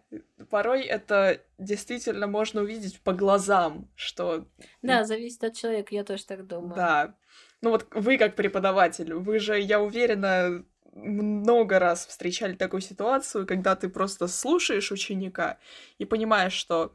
[0.50, 4.46] Порой это действительно можно увидеть по глазам, что...
[4.82, 6.74] Да, зависит от человека, я тоже так думаю.
[6.74, 7.14] Да.
[7.62, 13.76] Ну вот вы как преподаватель, вы же, я уверена, много раз встречали такую ситуацию, когда
[13.76, 15.58] ты просто слушаешь ученика
[15.98, 16.92] и понимаешь, что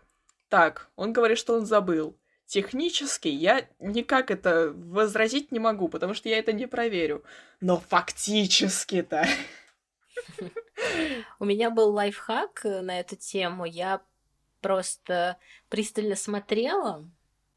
[0.49, 2.17] так, он говорит, что он забыл.
[2.47, 7.23] Технически я никак это возразить не могу, потому что я это не проверю.
[7.59, 9.27] Но фактически-то...
[11.39, 13.65] У меня был лайфхак на эту тему.
[13.65, 14.01] Я
[14.61, 15.37] просто
[15.69, 17.09] пристально смотрела,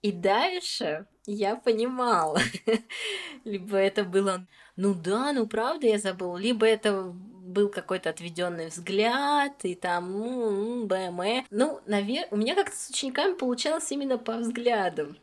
[0.02, 2.40] и дальше я понимала.
[3.44, 7.14] либо это было, ну да, ну правда я забыл, либо это
[7.48, 11.44] был какой-то отведенный взгляд, и там, ну, БМЭ.
[11.50, 15.16] Ну, наверное, у меня как-то с учениками получалось именно по взглядам.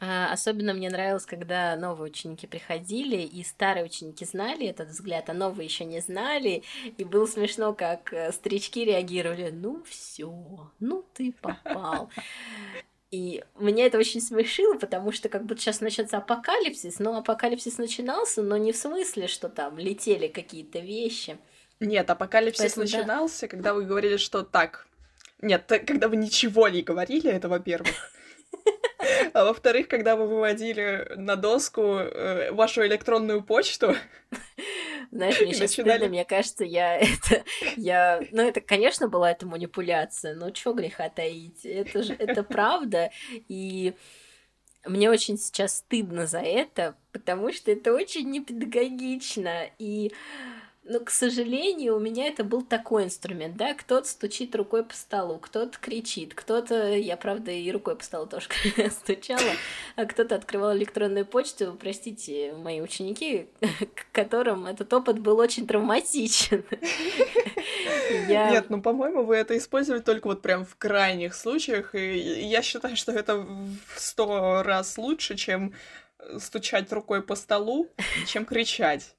[0.00, 5.32] А, особенно мне нравилось, когда новые ученики приходили, и старые ученики знали этот взгляд, а
[5.32, 6.64] новые еще не знали.
[6.96, 12.10] И было смешно, как э, старички реагировали: ну все, ну ты попал.
[13.12, 18.42] И меня это очень смешило, потому что как будто сейчас начнется апокалипсис, но апокалипсис начинался,
[18.42, 21.36] но не в смысле, что там летели какие-то вещи.
[21.78, 23.48] Нет, апокалипсис Поэтому, начинался, да.
[23.48, 24.86] когда вы говорили, что так.
[25.42, 27.92] Нет, когда вы ничего не говорили, это во-первых.
[29.34, 33.96] А во-вторых, когда вы выводили на доску э, вашу электронную почту,
[35.12, 35.98] знаешь, мне сейчас начинали...
[35.98, 37.44] стыдно, мне кажется, я это,
[37.76, 43.10] я, ну это, конечно, была эта манипуляция, но чё греха таить, это же, это правда,
[43.30, 43.94] и
[44.86, 50.12] мне очень сейчас стыдно за это, потому что это очень непедагогично, и
[50.84, 55.38] но, к сожалению, у меня это был такой инструмент, да, кто-то стучит рукой по столу,
[55.38, 58.48] кто-то кричит, кто-то, я, правда, и рукой по столу тоже
[58.90, 59.52] стучала,
[59.94, 66.64] а кто-то открывал электронную почту, простите, мои ученики, к которым этот опыт был очень травматичен.
[68.28, 68.50] Я...
[68.50, 72.96] Нет, ну, по-моему, вы это использовали только вот прям в крайних случаях, и я считаю,
[72.96, 75.74] что это в сто раз лучше, чем
[76.38, 77.88] стучать рукой по столу,
[78.26, 79.14] чем кричать.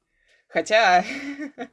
[0.53, 1.03] Хотя...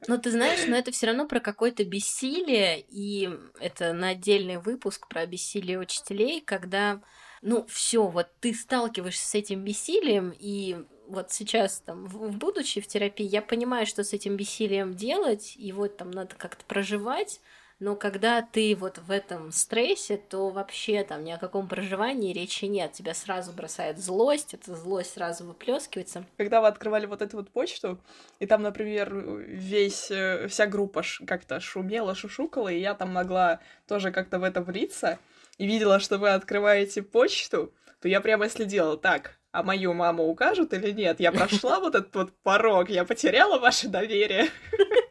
[0.09, 3.28] Ну, ты знаешь, но это все равно про какое-то бессилие, и
[3.61, 7.03] это на отдельный выпуск про бессилие учителей, когда,
[7.43, 10.78] ну, все, вот ты сталкиваешься с этим бессилием, и
[11.09, 15.72] вот сейчас, там, в, будучи в терапии, я понимаю, что с этим бессилием делать, и
[15.72, 17.43] вот там надо как-то проживать,
[17.81, 22.66] но когда ты вот в этом стрессе, то вообще там ни о каком проживании речи
[22.66, 22.93] нет.
[22.93, 26.26] Тебя сразу бросает злость, эта злость сразу выплескивается.
[26.37, 27.99] Когда вы открывали вот эту вот почту,
[28.39, 34.12] и там, например, весь, э, вся группа как-то шумела, шушукала, и я там могла тоже
[34.12, 35.18] как-то в это влиться,
[35.57, 37.72] и видела, что вы открываете почту,
[38.03, 41.18] то я прямо следила, так, а мою маму укажут или нет?
[41.18, 44.51] Я прошла вот этот вот порог, я потеряла ваше доверие.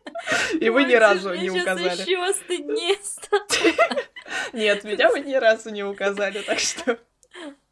[0.60, 2.02] И вы ни разу не указали.
[2.02, 2.98] еще стыднее
[4.54, 7.00] Нет, меня вы ни разу не указали, так что...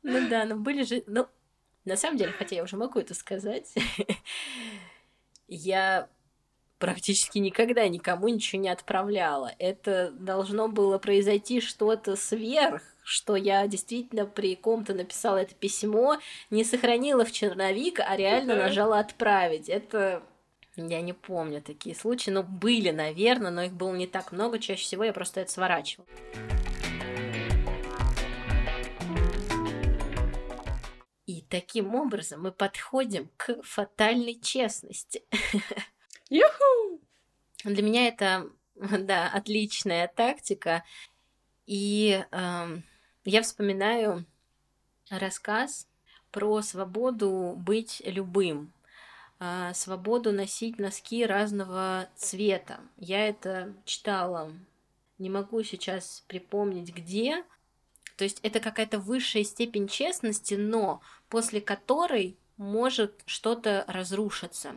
[0.04, 1.04] Ну да, но были же...
[1.08, 1.28] Ну,
[1.86, 3.74] на самом деле, хотя я уже могу это сказать,
[5.48, 6.10] я
[6.80, 9.54] практически никогда никому ничего не отправляла.
[9.58, 16.20] Это должно было произойти что-то сверх, что я действительно при ком-то написала это письмо,
[16.50, 19.70] не сохранила в черновик, а реально нажала отправить.
[19.70, 20.24] Это
[20.78, 24.60] я не помню такие случаи, но были, наверное, но их было не так много.
[24.60, 26.08] Чаще всего я просто это сворачивала.
[31.26, 35.24] И таким образом мы подходим к фатальной честности.
[36.30, 37.02] Юху!
[37.64, 40.84] Для меня это, да, отличная тактика.
[41.66, 42.78] И э,
[43.26, 44.26] я вспоминаю
[45.10, 45.88] рассказ
[46.32, 48.72] про свободу быть любым,
[49.74, 52.80] свободу носить носки разного цвета.
[52.98, 54.52] Я это читала,
[55.20, 57.44] не могу сейчас припомнить где.
[58.18, 64.76] То есть это какая-то высшая степень честности, но после которой может что-то разрушиться.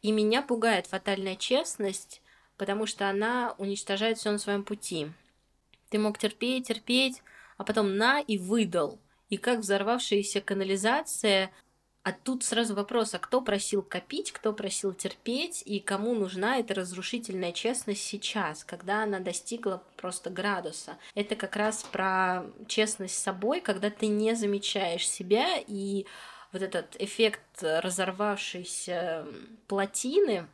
[0.00, 2.22] И меня пугает фатальная честность,
[2.56, 5.12] потому что она уничтожает все на своем пути.
[5.90, 7.22] Ты мог терпеть, терпеть,
[7.58, 8.98] а потом на и выдал.
[9.28, 11.52] И как взорвавшаяся канализация
[12.04, 16.74] а тут сразу вопрос, а кто просил копить, кто просил терпеть, и кому нужна эта
[16.74, 20.98] разрушительная честность сейчас, когда она достигла просто градуса.
[21.14, 26.06] Это как раз про честность с собой, когда ты не замечаешь себя, и
[26.52, 29.24] вот этот эффект разорвавшейся
[29.68, 30.48] плотины,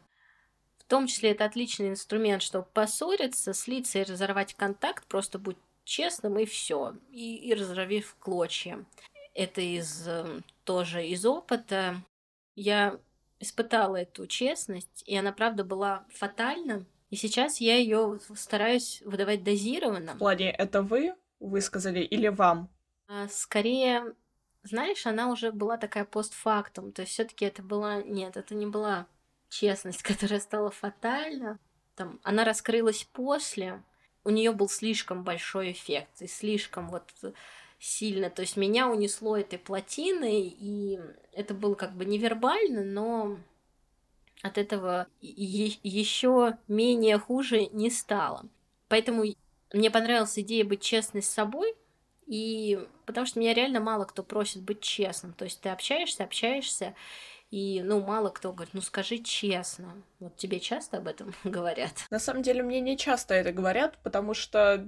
[0.76, 6.38] в том числе это отличный инструмент, чтобы поссориться, слиться и разорвать контакт, просто будь честным
[6.38, 8.84] и все, и, и разорви в клочья.
[9.38, 12.02] Это из эм, тоже из опыта.
[12.56, 12.98] Я
[13.38, 16.84] испытала эту честность, и она, правда, была фатальна.
[17.10, 20.14] И сейчас я ее стараюсь выдавать дозированно.
[20.14, 22.68] В плане, это вы высказали или вам?
[23.06, 24.12] А, скорее,
[24.64, 26.90] знаешь, она уже была такая постфактум.
[26.90, 28.02] То есть все-таки это была...
[28.02, 29.06] Нет, это не была
[29.50, 31.60] честность, которая стала фатальна.
[31.94, 33.84] Там, она раскрылась после.
[34.24, 36.22] У нее был слишком большой эффект.
[36.22, 37.04] И слишком вот
[37.78, 38.30] сильно.
[38.30, 41.00] То есть меня унесло этой плотиной, и
[41.32, 43.38] это было как бы невербально, но
[44.42, 48.46] от этого еще менее хуже не стало.
[48.88, 49.24] Поэтому
[49.72, 51.74] мне понравилась идея быть честной с собой,
[52.26, 55.32] и потому что меня реально мало кто просит быть честным.
[55.32, 56.94] То есть ты общаешься, общаешься,
[57.50, 60.02] и, ну, мало кто говорит, ну, скажи честно.
[60.20, 62.06] Вот тебе часто об этом говорят?
[62.10, 64.86] На самом деле, мне не часто это говорят, потому что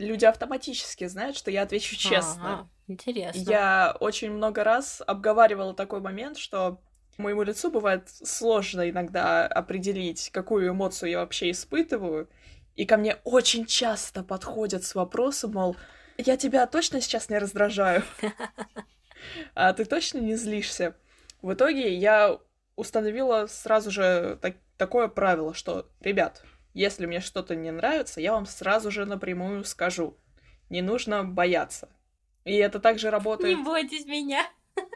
[0.00, 2.54] люди автоматически знают, что я отвечу честно.
[2.54, 3.38] Ага, интересно.
[3.38, 6.80] Я очень много раз обговаривала такой момент, что
[7.18, 12.28] моему лицу бывает сложно иногда определить, какую эмоцию я вообще испытываю.
[12.76, 15.76] И ко мне очень часто подходят с вопросом, мол,
[16.16, 18.02] я тебя точно сейчас не раздражаю?
[19.54, 20.96] А ты точно не злишься?
[21.42, 22.38] В итоге я
[22.76, 26.42] установила сразу же так, такое правило, что, ребят,
[26.74, 30.16] если мне что-то не нравится, я вам сразу же напрямую скажу.
[30.68, 31.88] Не нужно бояться.
[32.44, 33.56] И это также работает...
[33.56, 34.48] Не бойтесь меня.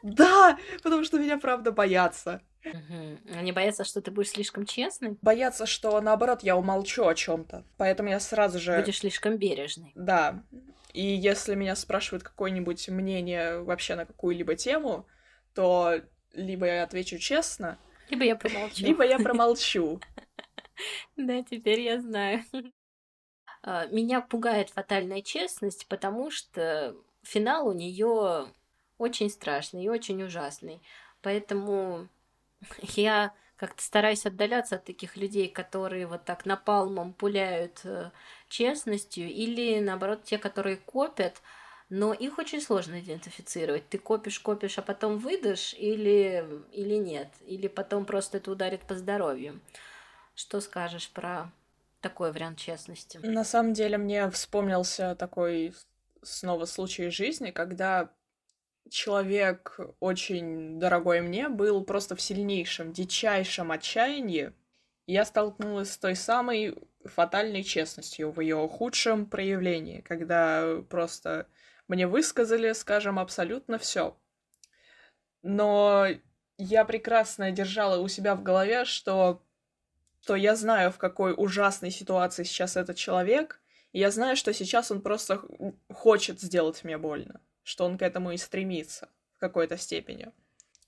[0.02, 2.40] Да, потому что меня правда боятся.
[2.64, 3.36] Угу.
[3.38, 5.18] Они боятся, что ты будешь слишком честный?
[5.20, 7.64] Боятся, что наоборот я умолчу о чем-то.
[7.76, 8.78] Поэтому я сразу же...
[8.78, 9.92] Будешь слишком бережный.
[9.94, 10.42] Да.
[10.92, 15.06] И если меня спрашивают какое-нибудь мнение вообще на какую-либо тему,
[15.54, 16.00] то
[16.32, 17.78] либо я отвечу честно,
[18.10, 18.84] либо я промолчу.
[18.84, 20.00] Либо я промолчу.
[21.16, 22.42] Да, теперь я знаю.
[23.62, 28.52] А, меня пугает фатальная честность, потому что финал у нее
[28.98, 30.82] очень страшный и очень ужасный.
[31.22, 32.08] Поэтому
[32.82, 38.10] я как-то стараюсь отдаляться от таких людей, которые вот так напалмом пуляют э,
[38.48, 41.42] честностью, или наоборот те, которые копят,
[41.90, 43.88] но их очень сложно идентифицировать.
[43.88, 48.94] Ты копишь, копишь, а потом выдашь или, или нет, или потом просто это ударит по
[48.96, 49.60] здоровью.
[50.34, 51.52] Что скажешь про
[52.00, 53.18] такой вариант честности?
[53.22, 55.74] На самом деле мне вспомнился такой
[56.22, 58.10] снова случай жизни, когда
[58.90, 64.52] человек очень дорогой мне был просто в сильнейшем, дичайшем отчаянии.
[65.06, 71.46] Я столкнулась с той самой фатальной честностью в ее худшем проявлении, когда просто
[71.88, 74.16] мне высказали, скажем, абсолютно все.
[75.42, 76.06] Но
[76.56, 79.42] я прекрасно держала у себя в голове, что
[80.24, 83.60] что я знаю, в какой ужасной ситуации сейчас этот человек,
[83.92, 85.42] и я знаю, что сейчас он просто
[85.92, 90.32] хочет сделать мне больно, что он к этому и стремится в какой-то степени.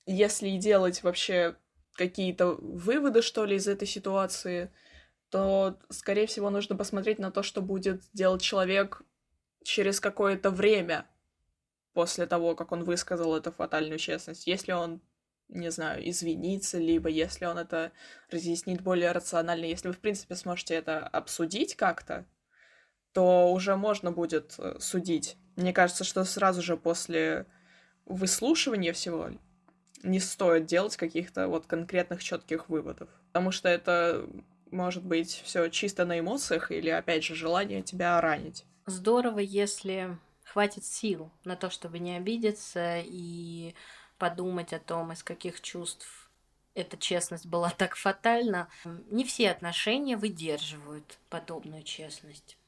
[0.07, 1.55] Если делать вообще
[1.97, 4.72] какие-то выводы, что ли, из этой ситуации,
[5.28, 9.03] то, скорее всего, нужно посмотреть на то, что будет делать человек
[9.62, 11.07] через какое-то время
[11.93, 14.47] после того, как он высказал эту фатальную честность.
[14.47, 15.03] Если он,
[15.49, 17.92] не знаю, извинится, либо если он это
[18.30, 22.24] разъяснит более рационально, если вы, в принципе, сможете это обсудить как-то,
[23.12, 25.36] то уже можно будет э, судить.
[25.57, 27.47] Мне кажется, что сразу же после
[28.05, 29.30] выслушивания всего
[30.03, 33.09] не стоит делать каких-то вот конкретных четких выводов.
[33.28, 34.28] Потому что это
[34.70, 38.64] может быть все чисто на эмоциях или, опять же, желание тебя ранить.
[38.86, 43.74] Здорово, если хватит сил на то, чтобы не обидеться и
[44.19, 46.31] подумать о том, из каких чувств
[46.75, 48.69] эта честность была так фатальна.
[48.85, 52.59] Не все отношения выдерживают подобную честность.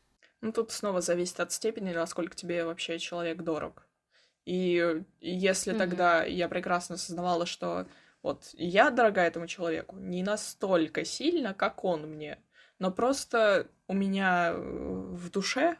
[0.41, 3.87] Ну, тут снова зависит от степени, насколько тебе вообще человек дорог.
[4.45, 5.79] И если mm-hmm.
[5.79, 7.87] тогда я прекрасно осознавала, что
[8.23, 12.39] вот я дорога этому человеку не настолько сильно, как он мне,
[12.79, 15.77] но просто у меня э, в душе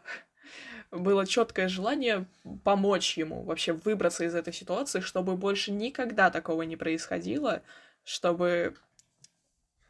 [0.91, 2.27] было четкое желание
[2.65, 7.63] помочь ему вообще выбраться из этой ситуации, чтобы больше никогда такого не происходило,
[8.05, 8.75] чтобы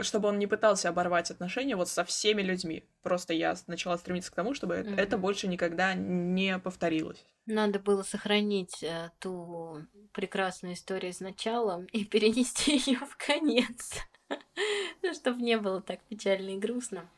[0.01, 2.85] чтобы он не пытался оборвать отношения вот со всеми людьми.
[3.03, 4.97] Просто я начала стремиться к тому, чтобы mm-hmm.
[4.97, 7.25] это больше никогда не повторилось.
[7.47, 9.83] Надо было сохранить э, ту
[10.13, 13.95] прекрасную историю сначала и перенести ее в конец,
[15.03, 17.09] ну, чтобы не было так печально и грустно.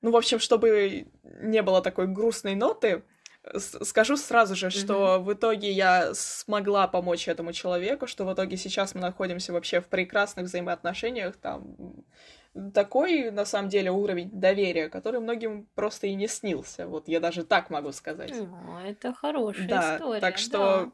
[0.00, 3.02] Ну, в общем, чтобы не было такой грустной ноты,
[3.56, 5.22] скажу сразу же, что mm-hmm.
[5.22, 9.86] в итоге я смогла помочь этому человеку, что в итоге сейчас мы находимся вообще в
[9.86, 11.76] прекрасных взаимоотношениях, там
[12.74, 16.86] такой, на самом деле, уровень доверия, который многим просто и не снился.
[16.86, 18.32] Вот я даже так могу сказать.
[18.32, 20.20] О, это хорошая да, история.
[20.20, 20.92] Так что...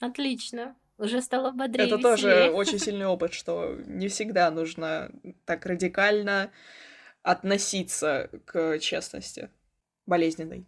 [0.00, 0.06] Да.
[0.06, 0.74] Отлично.
[0.98, 1.86] Уже стало бодрее.
[1.86, 2.10] Это веселее.
[2.10, 5.10] тоже очень сильный опыт, что не всегда нужно
[5.44, 6.50] так радикально
[7.22, 9.50] относиться к честности
[10.06, 10.66] болезненной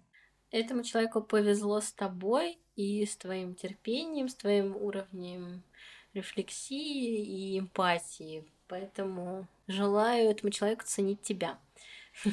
[0.55, 5.63] этому человеку повезло с тобой и с твоим терпением, с твоим уровнем
[6.13, 8.45] рефлексии и эмпатии.
[8.69, 11.59] Поэтому желаю этому человеку ценить тебя.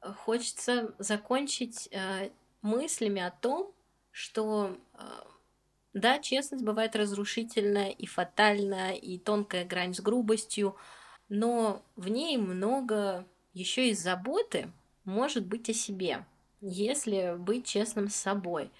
[0.00, 2.30] Хочется закончить э,
[2.60, 3.72] мыслями о том,
[4.10, 4.98] что э,
[5.94, 10.76] да, честность бывает разрушительная и фатальная, и тонкая грань с грубостью,
[11.30, 14.70] но в ней много еще и заботы
[15.04, 16.26] может быть о себе
[16.60, 18.70] если быть честным с собой.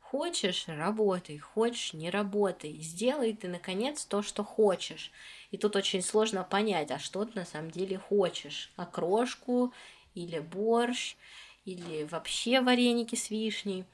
[0.00, 2.78] Хочешь– работай, хочешь– не работай.
[2.80, 5.10] Сделай ты, наконец, то, что хочешь.
[5.50, 8.72] И тут очень сложно понять, а что ты на самом деле хочешь.
[8.76, 9.72] Окрошку
[10.14, 11.16] или борщ,
[11.64, 13.84] или вообще вареники с вишней.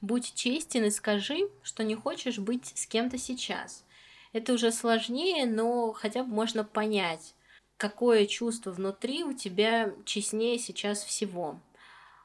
[0.00, 3.84] Будь честен и скажи, что не хочешь быть с кем-то сейчас.
[4.32, 7.34] Это уже сложнее, но хотя бы можно понять,
[7.76, 11.60] какое чувство внутри у тебя честнее сейчас всего.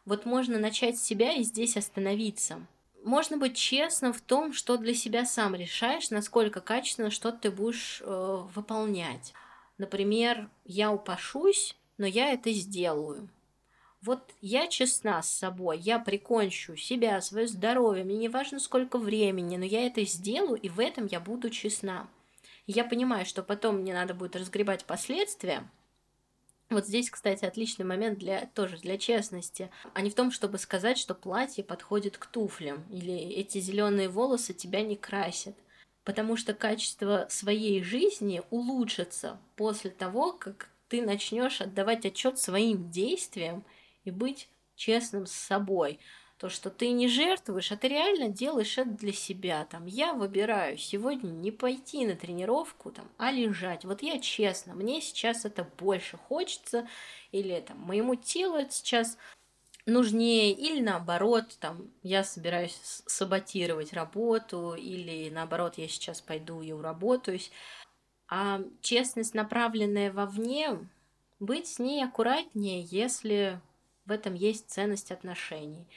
[0.05, 2.65] Вот можно начать с себя и здесь остановиться.
[3.03, 8.01] Можно быть честным в том, что для себя сам решаешь, насколько качественно что ты будешь
[8.03, 9.33] э, выполнять.
[9.77, 13.29] Например, я упашусь, но я это сделаю.
[14.01, 19.57] Вот я честна с собой, я прикончу себя, свое здоровье, мне не важно сколько времени,
[19.57, 22.07] но я это сделаю, и в этом я буду честна.
[22.67, 25.67] я понимаю, что потом мне надо будет разгребать последствия,
[26.69, 30.97] вот здесь, кстати, отличный момент для тоже для честности, а не в том, чтобы сказать,
[30.97, 35.55] что платье подходит к туфлям или эти зеленые волосы тебя не красят.
[36.03, 43.63] Потому что качество своей жизни улучшится после того, как ты начнешь отдавать отчет своим действиям
[44.03, 45.99] и быть честным с собой
[46.37, 49.65] то, что ты не жертвуешь, а ты реально делаешь это для себя.
[49.65, 53.85] Там, я выбираю сегодня не пойти на тренировку, там, а лежать.
[53.85, 56.87] Вот я честно, мне сейчас это больше хочется,
[57.31, 59.17] или там, моему телу это сейчас
[59.85, 67.51] нужнее, или наоборот, там, я собираюсь саботировать работу, или наоборот, я сейчас пойду и уработаюсь.
[68.27, 70.79] А честность, направленная вовне,
[71.39, 73.61] быть с ней аккуратнее, если
[74.05, 75.87] в этом есть ценность отношений.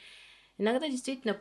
[0.59, 1.37] Иногда действительно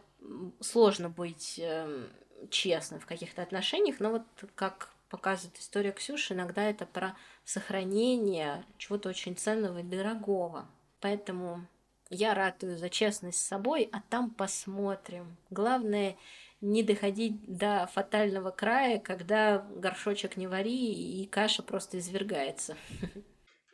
[0.61, 2.09] сложно быть э,
[2.51, 4.23] честным в каких-то отношениях, но вот
[4.55, 10.69] как показывает история Ксюши, иногда это про сохранение чего-то очень ценного и дорогого.
[11.01, 11.67] Поэтому
[12.11, 15.37] я ратую за честность с собой, а там посмотрим.
[15.51, 16.17] Главное
[16.61, 22.77] не доходить до фатального края, когда горшочек не вари и каша просто извергается.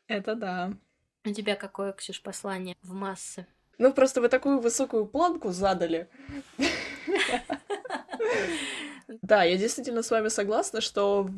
[0.07, 0.73] Это да.
[1.27, 3.47] У тебя какое, Ксюш, послание в массы?
[3.79, 6.09] Ну, просто вы такую высокую планку задали.
[9.23, 11.29] Да, я действительно с вами согласна, что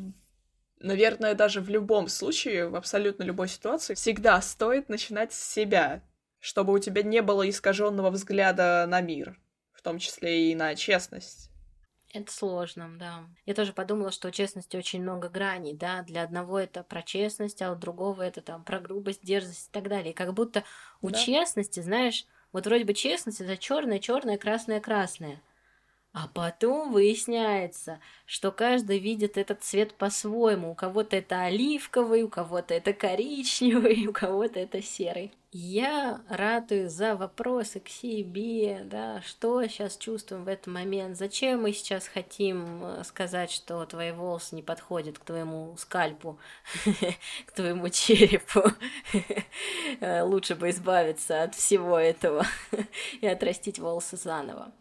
[0.79, 6.01] наверное, даже в любом случае, в абсолютно любой ситуации, всегда стоит начинать с себя,
[6.39, 9.39] чтобы у тебя не было искаженного взгляда на мир,
[9.73, 11.49] в том числе и на честность.
[12.13, 13.25] Это сложно, да.
[13.45, 16.03] Я тоже подумала, что у честности очень много граней, да.
[16.03, 19.89] Для одного это про честность, а у другого это там про грубость, дерзость и так
[19.89, 20.11] далее.
[20.11, 20.63] И как будто
[21.01, 21.17] у да.
[21.17, 25.43] честности, знаешь, вот вроде бы честность это черное, черное, красное, красное.
[26.19, 30.71] А потом выясняется, что каждый видит этот цвет по-своему.
[30.71, 35.31] У кого-то это оливковый, у кого-то это коричневый, у кого-то это серый.
[35.51, 41.71] Я ратую за вопросы к себе, да, что сейчас чувствуем в этот момент, зачем мы
[41.71, 46.39] сейчас хотим э, сказать, что твои волосы не подходят к твоему скальпу,
[47.45, 48.63] к твоему черепу.
[49.99, 52.45] Э, лучше бы избавиться от всего этого
[53.21, 54.71] и отрастить волосы заново.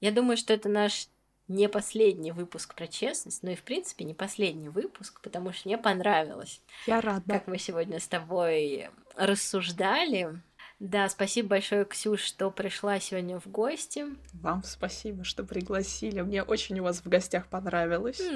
[0.00, 1.08] Я думаю, что это наш
[1.48, 5.78] не последний выпуск про честность, но и, в принципе, не последний выпуск, потому что мне
[5.78, 6.62] понравилось.
[6.86, 7.24] Я рада.
[7.26, 10.40] Как мы сегодня с тобой рассуждали.
[10.78, 14.06] Да, спасибо большое, Ксюш, что пришла сегодня в гости.
[14.32, 16.20] Вам спасибо, что пригласили.
[16.22, 18.22] Мне очень у вас в гостях понравилось.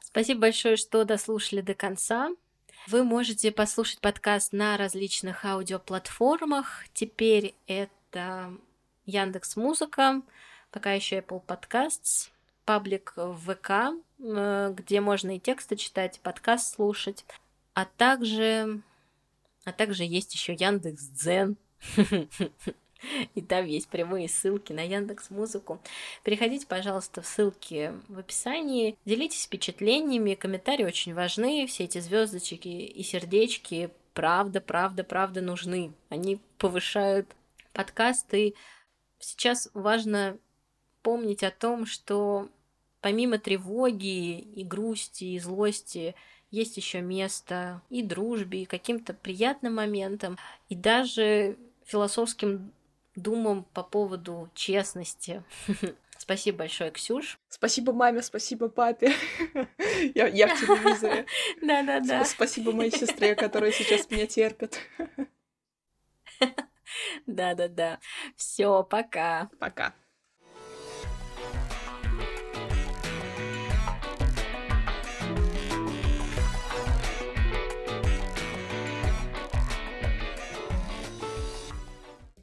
[0.00, 2.30] Спасибо большое, что дослушали до конца.
[2.86, 6.84] Вы можете послушать подкаст на различных аудиоплатформах.
[6.94, 8.56] Теперь это
[9.08, 10.20] Яндекс Музыка,
[10.70, 12.28] пока еще Apple Podcasts,
[12.66, 17.24] паблик ВК, э, где можно и тексты читать, и подкаст слушать,
[17.72, 18.82] а также,
[19.64, 21.56] а также есть еще Яндекс Дзен.
[23.36, 25.80] И там есть прямые ссылки на Яндекс Музыку.
[26.24, 28.96] Переходите, пожалуйста, в ссылки в описании.
[29.04, 31.64] Делитесь впечатлениями, комментарии очень важны.
[31.68, 35.92] Все эти звездочки и сердечки правда, правда, правда нужны.
[36.08, 37.36] Они повышают
[37.72, 38.54] подкасты
[39.18, 40.38] сейчас важно
[41.02, 42.48] помнить о том, что
[43.00, 46.14] помимо тревоги и грусти и злости
[46.50, 50.38] есть еще место и дружбе, и каким-то приятным моментам,
[50.68, 52.72] и даже философским
[53.14, 55.42] думам по поводу честности.
[56.18, 57.38] Спасибо большое, Ксюш.
[57.48, 59.12] Спасибо маме, спасибо папе.
[60.14, 61.26] я, я в телевизоре.
[61.62, 62.24] Да-да-да.
[62.24, 64.80] Спасибо моей сестре, которая сейчас меня терпит.
[67.28, 68.00] Да-да-да.
[68.36, 69.50] Все, пока.
[69.60, 69.92] Пока.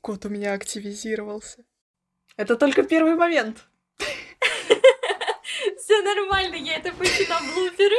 [0.02, 1.66] Кот у меня активизировался.
[2.38, 3.66] Это только первый момент.
[5.80, 7.96] Все нормально, я это пущу на блуперы.